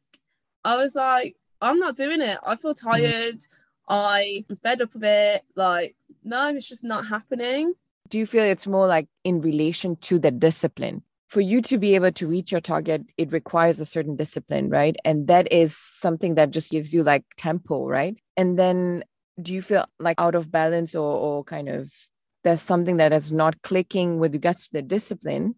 I 0.65 0.77
was 0.77 0.95
like, 0.95 1.37
I'm 1.61 1.79
not 1.79 1.97
doing 1.97 2.21
it. 2.21 2.39
I 2.45 2.57
feel 2.57 2.75
tired. 2.75 3.45
I'm 3.89 4.45
fed 4.63 4.83
up 4.83 4.95
of 4.95 5.03
it. 5.03 5.43
Like, 5.55 5.97
no, 6.25 6.49
it's 6.49 6.69
just 6.69 6.85
not 6.85 7.07
happening. 7.07 7.75
do 8.09 8.19
you 8.19 8.27
feel 8.27 8.45
it's 8.45 8.67
more 8.67 8.87
like 8.87 9.09
in 9.25 9.41
relation 9.41 9.97
to 9.97 10.19
the 10.19 10.31
discipline? 10.31 11.03
For 11.29 11.41
you 11.41 11.61
to 11.63 11.77
be 11.77 11.97
able 11.97 12.13
to 12.13 12.27
reach 12.29 12.53
your 12.53 12.61
target 12.61 13.03
it 13.17 13.33
requires 13.33 13.81
a 13.81 13.85
certain 13.85 14.15
discipline 14.17 14.71
right? 14.71 14.95
And 15.05 15.27
that 15.27 15.53
is 15.53 15.77
something 15.77 16.37
that 16.37 16.53
just 16.53 16.71
gives 16.71 16.93
you 16.95 17.03
like 17.03 17.25
tempo 17.37 17.87
right? 17.89 18.17
And 18.37 18.57
then 18.57 19.03
do 19.43 19.53
you 19.53 19.61
feel 19.61 19.87
like 19.99 20.21
out 20.21 20.35
of 20.37 20.51
balance 20.53 20.95
or, 20.95 21.17
or 21.27 21.45
kind 21.45 21.69
of 21.69 21.93
there's 22.45 22.63
something 22.63 22.97
that 22.99 23.13
is 23.13 23.33
not 23.33 23.61
clicking 23.63 24.19
with 24.21 24.35
regards 24.35 24.67
to 24.69 24.73
the 24.75 24.83
discipline? 24.83 25.57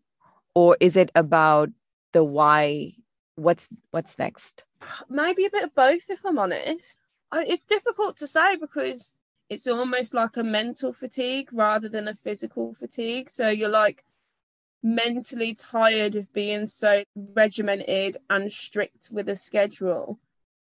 Or 0.54 0.76
is 0.80 0.96
it 0.96 1.10
about 1.14 1.68
the 2.14 2.24
why? 2.24 2.94
What's 3.36 3.68
what's 3.90 4.18
next? 4.18 4.64
Maybe 5.10 5.44
a 5.44 5.50
bit 5.50 5.64
of 5.64 5.74
both 5.74 6.04
if 6.08 6.20
i'm 6.24 6.38
honest. 6.38 6.98
I- 6.98 7.07
Uh, 7.30 7.44
it's 7.46 7.64
difficult 7.64 8.16
to 8.16 8.26
say 8.26 8.56
because 8.56 9.14
it's 9.48 9.66
almost 9.66 10.14
like 10.14 10.36
a 10.36 10.42
mental 10.42 10.92
fatigue 10.92 11.48
rather 11.52 11.88
than 11.88 12.08
a 12.08 12.14
physical 12.14 12.74
fatigue. 12.74 13.28
So 13.30 13.48
you're 13.48 13.68
like 13.68 14.04
mentally 14.82 15.54
tired 15.54 16.14
of 16.14 16.32
being 16.32 16.66
so 16.66 17.02
regimented 17.34 18.16
and 18.30 18.52
strict 18.52 19.08
with 19.10 19.28
a 19.28 19.36
schedule 19.36 20.18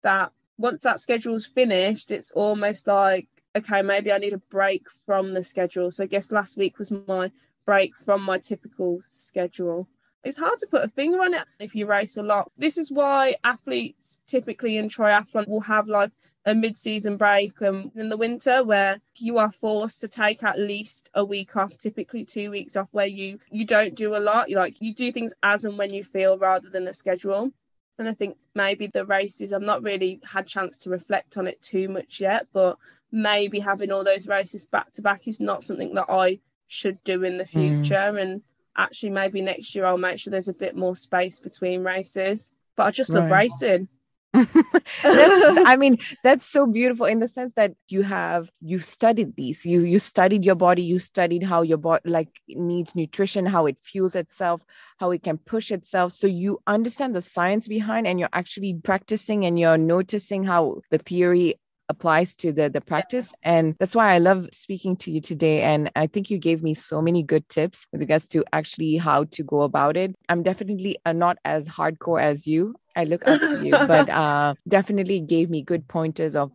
that 0.03 0.31
once 0.57 0.83
that 0.83 0.99
schedule's 0.99 1.47
finished 1.47 2.11
it's 2.11 2.29
almost 2.31 2.85
like 2.85 3.27
okay 3.55 3.81
maybe 3.81 4.11
i 4.11 4.19
need 4.19 4.33
a 4.33 4.37
break 4.37 4.85
from 5.05 5.33
the 5.33 5.41
schedule. 5.41 5.89
So 5.89 6.03
i 6.03 6.07
guess 6.07 6.31
last 6.31 6.57
week 6.57 6.77
was 6.77 6.91
my 6.91 7.31
break 7.65 7.95
from 7.95 8.21
my 8.21 8.37
typical 8.37 9.01
schedule. 9.09 9.87
It's 10.23 10.37
hard 10.37 10.57
to 10.59 10.67
put 10.67 10.85
a 10.85 10.89
finger 10.89 11.21
on 11.21 11.33
it 11.33 11.45
if 11.59 11.75
you 11.75 11.85
race 11.85 12.17
a 12.17 12.23
lot. 12.23 12.51
This 12.57 12.77
is 12.77 12.91
why 12.91 13.35
athletes 13.43 14.21
typically 14.25 14.77
in 14.77 14.89
triathlon 14.89 15.47
will 15.47 15.61
have 15.61 15.87
like 15.87 16.11
a 16.45 16.53
mid-season 16.53 17.15
break 17.17 17.61
um, 17.61 17.91
in 17.95 18.09
the 18.09 18.17
winter 18.17 18.63
where 18.63 18.99
you 19.15 19.37
are 19.37 19.51
forced 19.51 20.01
to 20.01 20.07
take 20.07 20.43
at 20.43 20.59
least 20.59 21.09
a 21.13 21.23
week 21.23 21.55
off, 21.55 21.77
typically 21.77 22.25
two 22.25 22.51
weeks 22.51 22.75
off, 22.75 22.89
where 22.91 23.07
you 23.07 23.39
you 23.49 23.65
don't 23.65 23.95
do 23.95 24.15
a 24.15 24.19
lot. 24.19 24.49
You 24.49 24.57
like 24.57 24.81
you 24.81 24.93
do 24.93 25.11
things 25.11 25.33
as 25.43 25.63
and 25.65 25.77
when 25.77 25.93
you 25.93 26.03
feel 26.03 26.37
rather 26.37 26.69
than 26.69 26.87
a 26.87 26.93
schedule. 26.93 27.51
And 27.99 28.09
I 28.09 28.13
think 28.13 28.37
maybe 28.55 28.87
the 28.87 29.05
races 29.05 29.53
I've 29.53 29.61
not 29.61 29.83
really 29.83 30.19
had 30.23 30.47
chance 30.47 30.77
to 30.79 30.89
reflect 30.89 31.37
on 31.37 31.47
it 31.47 31.61
too 31.61 31.87
much 31.87 32.19
yet, 32.19 32.47
but 32.51 32.77
maybe 33.11 33.59
having 33.59 33.91
all 33.91 34.03
those 34.03 34.27
races 34.27 34.65
back 34.65 34.91
to 34.93 35.01
back 35.01 35.27
is 35.27 35.39
not 35.39 35.61
something 35.61 35.93
that 35.93 36.07
I 36.09 36.39
should 36.67 37.03
do 37.03 37.23
in 37.23 37.37
the 37.37 37.43
Mm. 37.45 37.49
future. 37.83 38.17
And 38.17 38.41
actually 38.75 39.11
maybe 39.11 39.41
next 39.41 39.75
year 39.75 39.85
I'll 39.85 39.97
make 39.99 40.17
sure 40.17 40.31
there's 40.31 40.47
a 40.47 40.53
bit 40.53 40.75
more 40.75 40.95
space 40.95 41.39
between 41.39 41.83
races. 41.83 42.51
But 42.75 42.87
I 42.87 42.91
just 42.91 43.11
love 43.11 43.29
Right. 43.29 43.43
racing. 43.43 43.87
I 45.03 45.75
mean, 45.77 45.99
that's 46.23 46.45
so 46.45 46.65
beautiful 46.65 47.05
in 47.05 47.19
the 47.19 47.27
sense 47.27 47.53
that 47.53 47.73
you 47.89 48.01
have 48.01 48.49
you've 48.61 48.85
studied 48.85 49.35
these. 49.35 49.63
You 49.63 49.81
you 49.81 49.99
studied 49.99 50.43
your 50.43 50.55
body. 50.55 50.81
You 50.81 50.97
studied 50.97 51.43
how 51.43 51.61
your 51.61 51.77
body 51.77 52.09
like 52.09 52.29
needs 52.47 52.95
nutrition, 52.95 53.45
how 53.45 53.67
it 53.67 53.77
fuels 53.79 54.15
itself, 54.15 54.65
how 54.97 55.11
it 55.11 55.21
can 55.21 55.37
push 55.37 55.71
itself. 55.71 56.13
So 56.13 56.25
you 56.25 56.59
understand 56.65 57.15
the 57.15 57.21
science 57.21 57.67
behind, 57.67 58.07
and 58.07 58.19
you're 58.19 58.29
actually 58.33 58.73
practicing, 58.83 59.45
and 59.45 59.59
you're 59.59 59.77
noticing 59.77 60.43
how 60.43 60.81
the 60.89 60.97
theory 60.97 61.59
applies 61.93 62.35
to 62.41 62.47
the 62.57 62.65
the 62.75 62.81
practice. 62.91 63.27
And 63.53 63.75
that's 63.79 63.95
why 63.99 64.07
i 64.15 64.19
love 64.29 64.41
speaking 64.51 64.95
to 65.03 65.11
you 65.13 65.21
today. 65.31 65.57
And 65.71 65.91
i 66.03 66.05
think 66.07 66.29
you 66.31 66.37
gave 66.49 66.59
me 66.67 66.73
so 66.73 67.01
many 67.07 67.21
good 67.33 67.45
tips 67.57 67.87
with 67.91 68.01
regards 68.05 68.27
to 68.33 68.43
actually 68.59 68.93
how 69.09 69.19
to 69.35 69.41
go 69.53 69.61
about 69.69 69.95
it. 70.03 70.15
I'm 70.29 70.43
definitely 70.51 70.93
uh, 71.05 71.13
not 71.25 71.37
as 71.55 71.67
hardcore 71.77 72.21
as 72.31 72.47
you. 72.53 72.61
I 73.01 73.03
look 73.11 73.27
up 73.27 73.39
to 73.49 73.55
you 73.65 73.73
but 73.93 74.09
uh 74.23 74.53
definitely 74.77 75.19
gave 75.35 75.49
me 75.55 75.61
good 75.73 75.83
pointers 75.97 76.35
of 76.43 76.51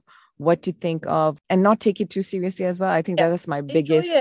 what 0.46 0.62
to 0.66 0.72
think 0.72 1.04
of 1.06 1.38
and 1.50 1.62
not 1.68 1.80
take 1.86 2.00
it 2.00 2.10
too 2.10 2.22
seriously 2.22 2.64
as 2.72 2.78
well. 2.78 2.90
I 2.90 3.02
think 3.02 3.18
Yeah. 3.18 3.28
that 3.28 3.34
is 3.34 3.48
my 3.48 3.60
biggest 3.60 4.16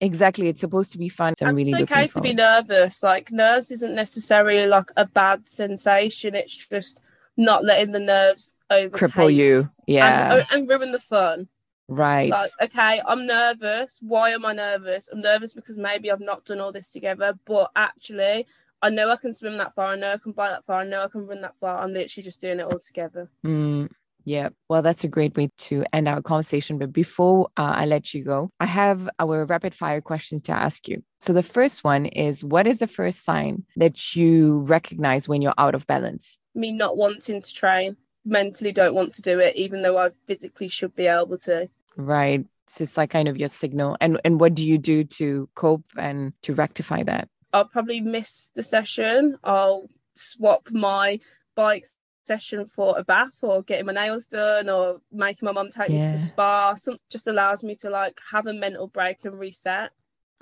exactly. 0.00 0.48
It's 0.48 0.60
supposed 0.60 0.92
to 0.92 0.98
be 0.98 1.08
fun 1.08 1.34
so 1.36 1.46
i'm 1.46 1.54
really 1.54 1.72
it's 1.72 1.82
okay 1.92 2.06
to 2.08 2.20
be 2.20 2.34
nervous. 2.34 3.02
Like 3.02 3.30
nerves 3.30 3.70
isn't 3.76 3.94
necessarily 3.94 4.66
like 4.66 4.90
a 4.96 5.06
bad 5.06 5.48
sensation. 5.48 6.34
It's 6.34 6.56
just 6.74 7.00
not 7.36 7.64
letting 7.64 7.92
the 7.92 7.98
nerves 7.98 8.52
overtake 8.70 9.10
cripple 9.10 9.34
you 9.34 9.68
yeah 9.86 10.34
and, 10.34 10.46
and 10.50 10.68
ruin 10.68 10.92
the 10.92 10.98
fun. 10.98 11.48
right 11.88 12.30
Like, 12.30 12.50
okay, 12.62 13.00
I'm 13.06 13.26
nervous. 13.26 13.98
Why 14.00 14.30
am 14.30 14.44
I 14.44 14.52
nervous? 14.52 15.08
I'm 15.12 15.20
nervous 15.20 15.54
because 15.54 15.76
maybe 15.76 16.10
I've 16.10 16.20
not 16.20 16.44
done 16.44 16.60
all 16.60 16.72
this 16.72 16.90
together, 16.90 17.34
but 17.44 17.70
actually, 17.76 18.46
I 18.80 18.90
know 18.90 19.10
I 19.10 19.16
can 19.16 19.34
swim 19.34 19.56
that 19.58 19.74
far. 19.74 19.92
I 19.92 19.96
know 19.96 20.12
I 20.12 20.18
can 20.18 20.32
bike 20.32 20.50
that 20.50 20.64
far. 20.64 20.80
I 20.80 20.84
know 20.84 21.04
I 21.04 21.08
can 21.08 21.26
run 21.26 21.40
that 21.42 21.54
far. 21.60 21.78
I'm 21.78 21.92
literally 21.92 22.24
just 22.24 22.40
doing 22.40 22.60
it 22.60 22.64
all 22.64 22.78
together. 22.78 23.30
Mm, 23.46 23.90
yeah, 24.24 24.50
well, 24.68 24.82
that's 24.82 25.04
a 25.04 25.08
great 25.08 25.36
way 25.36 25.50
to 25.58 25.84
end 25.92 26.08
our 26.08 26.22
conversation. 26.22 26.78
But 26.78 26.92
before 26.92 27.48
uh, 27.56 27.74
I 27.76 27.86
let 27.86 28.14
you 28.14 28.24
go, 28.24 28.50
I 28.60 28.66
have 28.66 29.08
our 29.18 29.44
rapid 29.44 29.74
fire 29.74 30.00
questions 30.00 30.42
to 30.42 30.52
ask 30.52 30.88
you. 30.88 31.02
So 31.20 31.32
the 31.32 31.42
first 31.42 31.84
one 31.84 32.06
is 32.06 32.44
What 32.44 32.66
is 32.66 32.78
the 32.78 32.86
first 32.86 33.24
sign 33.24 33.64
that 33.76 34.14
you 34.16 34.60
recognize 34.66 35.28
when 35.28 35.42
you're 35.42 35.54
out 35.58 35.74
of 35.74 35.86
balance? 35.86 36.38
Me 36.54 36.72
not 36.72 36.96
wanting 36.96 37.40
to 37.40 37.54
train, 37.54 37.96
mentally 38.24 38.72
don't 38.72 38.94
want 38.94 39.14
to 39.14 39.22
do 39.22 39.38
it, 39.38 39.56
even 39.56 39.82
though 39.82 39.98
I 39.98 40.10
physically 40.26 40.68
should 40.68 40.94
be 40.94 41.06
able 41.06 41.38
to. 41.38 41.68
Right. 41.96 42.44
So 42.66 42.84
it's 42.84 42.96
like 42.96 43.10
kind 43.10 43.28
of 43.28 43.36
your 43.36 43.48
signal. 43.48 43.96
And 44.00 44.20
and 44.24 44.40
what 44.40 44.54
do 44.54 44.66
you 44.66 44.78
do 44.78 45.04
to 45.04 45.48
cope 45.54 45.84
and 45.96 46.32
to 46.42 46.54
rectify 46.54 47.02
that? 47.04 47.28
I'll 47.52 47.66
probably 47.66 48.00
miss 48.00 48.50
the 48.54 48.62
session. 48.62 49.38
I'll 49.44 49.88
swap 50.14 50.68
my 50.70 51.20
bike 51.54 51.86
session 52.22 52.66
for 52.66 52.96
a 52.98 53.04
bath 53.04 53.36
or 53.42 53.62
getting 53.62 53.86
my 53.86 53.92
nails 53.92 54.26
done 54.26 54.68
or 54.68 55.00
making 55.10 55.46
my 55.46 55.52
mum 55.52 55.70
take 55.70 55.90
me 55.90 56.00
to 56.00 56.12
the 56.12 56.18
spa. 56.18 56.74
Some 56.74 56.96
just 57.10 57.26
allows 57.26 57.64
me 57.64 57.74
to 57.76 57.90
like 57.90 58.20
have 58.30 58.46
a 58.46 58.52
mental 58.52 58.86
break 58.86 59.24
and 59.24 59.38
reset. 59.38 59.90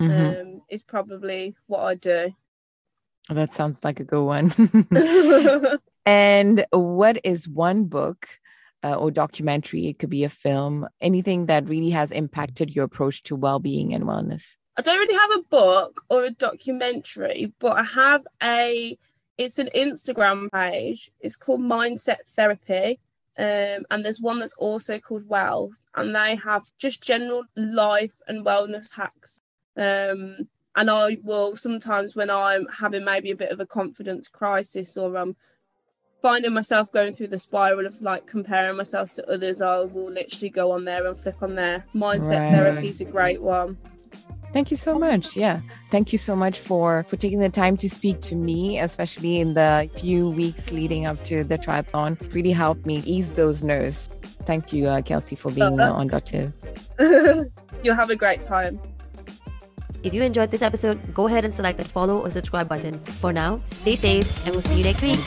Mhm. 0.01 0.41
Um, 0.41 0.61
is 0.69 0.83
probably 0.83 1.55
what 1.67 1.81
I 1.81 1.95
do. 1.95 2.33
that 3.29 3.53
sounds 3.53 3.83
like 3.83 3.99
a 3.99 4.03
good 4.03 4.23
one. 4.23 4.51
and 6.05 6.65
what 6.71 7.19
is 7.23 7.47
one 7.47 7.85
book 7.85 8.27
uh, 8.83 8.95
or 8.95 9.11
documentary? 9.11 9.87
It 9.87 9.99
could 9.99 10.09
be 10.09 10.23
a 10.23 10.29
film, 10.29 10.87
anything 10.99 11.45
that 11.47 11.67
really 11.67 11.91
has 11.91 12.11
impacted 12.11 12.75
your 12.75 12.85
approach 12.85 13.23
to 13.23 13.35
well 13.35 13.59
being 13.59 13.93
and 13.93 14.05
wellness. 14.05 14.57
I 14.77 14.81
don't 14.81 14.99
really 14.99 15.13
have 15.13 15.39
a 15.39 15.43
book 15.49 16.03
or 16.09 16.23
a 16.23 16.31
documentary, 16.31 17.53
but 17.59 17.77
I 17.77 17.83
have 17.83 18.25
a 18.41 18.97
it's 19.37 19.59
an 19.59 19.69
Instagram 19.75 20.51
page. 20.51 21.11
It's 21.19 21.35
called 21.35 21.61
Mindset 21.61 22.27
Therapy. 22.35 22.99
Um, 23.37 23.85
and 23.89 24.05
there's 24.05 24.21
one 24.21 24.39
that's 24.39 24.53
also 24.53 24.99
called 24.99 25.27
Well, 25.27 25.71
and 25.95 26.15
they 26.15 26.35
have 26.35 26.63
just 26.77 27.01
general 27.01 27.43
life 27.55 28.15
and 28.27 28.45
wellness 28.45 28.93
hacks. 28.93 29.41
Um, 29.75 30.47
and 30.75 30.89
I 30.89 31.17
will 31.23 31.55
sometimes, 31.55 32.15
when 32.15 32.29
I'm 32.29 32.67
having 32.67 33.03
maybe 33.03 33.31
a 33.31 33.35
bit 33.35 33.51
of 33.51 33.59
a 33.59 33.65
confidence 33.65 34.27
crisis 34.27 34.95
or 34.95 35.17
I'm 35.17 35.35
finding 36.21 36.53
myself 36.53 36.91
going 36.91 37.13
through 37.13 37.27
the 37.27 37.39
spiral 37.39 37.85
of 37.85 38.01
like 38.01 38.27
comparing 38.27 38.77
myself 38.77 39.11
to 39.13 39.31
others, 39.31 39.61
I 39.61 39.79
will 39.79 40.11
literally 40.11 40.49
go 40.49 40.71
on 40.71 40.85
there 40.85 41.05
and 41.07 41.17
flick 41.17 41.41
on 41.41 41.55
there. 41.55 41.85
Mindset 41.95 42.39
right. 42.39 42.53
therapy 42.53 42.89
is 42.89 43.01
a 43.01 43.05
great 43.05 43.41
one. 43.41 43.77
Thank 44.53 44.69
you 44.69 44.77
so 44.77 44.99
much. 44.99 45.37
Yeah. 45.37 45.61
Thank 45.91 46.11
you 46.11 46.19
so 46.19 46.35
much 46.35 46.59
for 46.59 47.05
for 47.07 47.15
taking 47.15 47.39
the 47.39 47.49
time 47.49 47.77
to 47.77 47.89
speak 47.89 48.19
to 48.21 48.35
me, 48.35 48.79
especially 48.79 49.39
in 49.39 49.53
the 49.53 49.89
few 49.97 50.29
weeks 50.29 50.71
leading 50.71 51.05
up 51.05 51.23
to 51.25 51.43
the 51.43 51.57
triathlon. 51.57 52.19
really 52.33 52.51
helped 52.51 52.85
me 52.85 53.01
ease 53.05 53.31
those 53.31 53.63
nerves. 53.63 54.09
Thank 54.43 54.73
you, 54.73 54.87
uh, 54.87 55.01
Kelsey, 55.01 55.35
for 55.35 55.51
being 55.51 55.79
uh, 55.79 55.93
on 55.93 56.07
Doctive. 56.07 56.51
You'll 56.99 57.95
have 57.95 58.09
a 58.09 58.15
great 58.15 58.43
time. 58.43 58.79
If 60.03 60.15
you 60.15 60.23
enjoyed 60.23 60.49
this 60.49 60.63
episode, 60.63 61.13
go 61.13 61.27
ahead 61.27 61.45
and 61.45 61.53
select 61.53 61.77
that 61.77 61.87
follow 61.87 62.19
or 62.19 62.31
subscribe 62.31 62.67
button. 62.67 62.97
For 62.97 63.31
now, 63.31 63.61
stay 63.67 63.95
safe 63.95 64.45
and 64.45 64.55
we'll 64.55 64.61
see 64.61 64.77
you 64.77 64.83
next 64.83 65.03
week. 65.03 65.19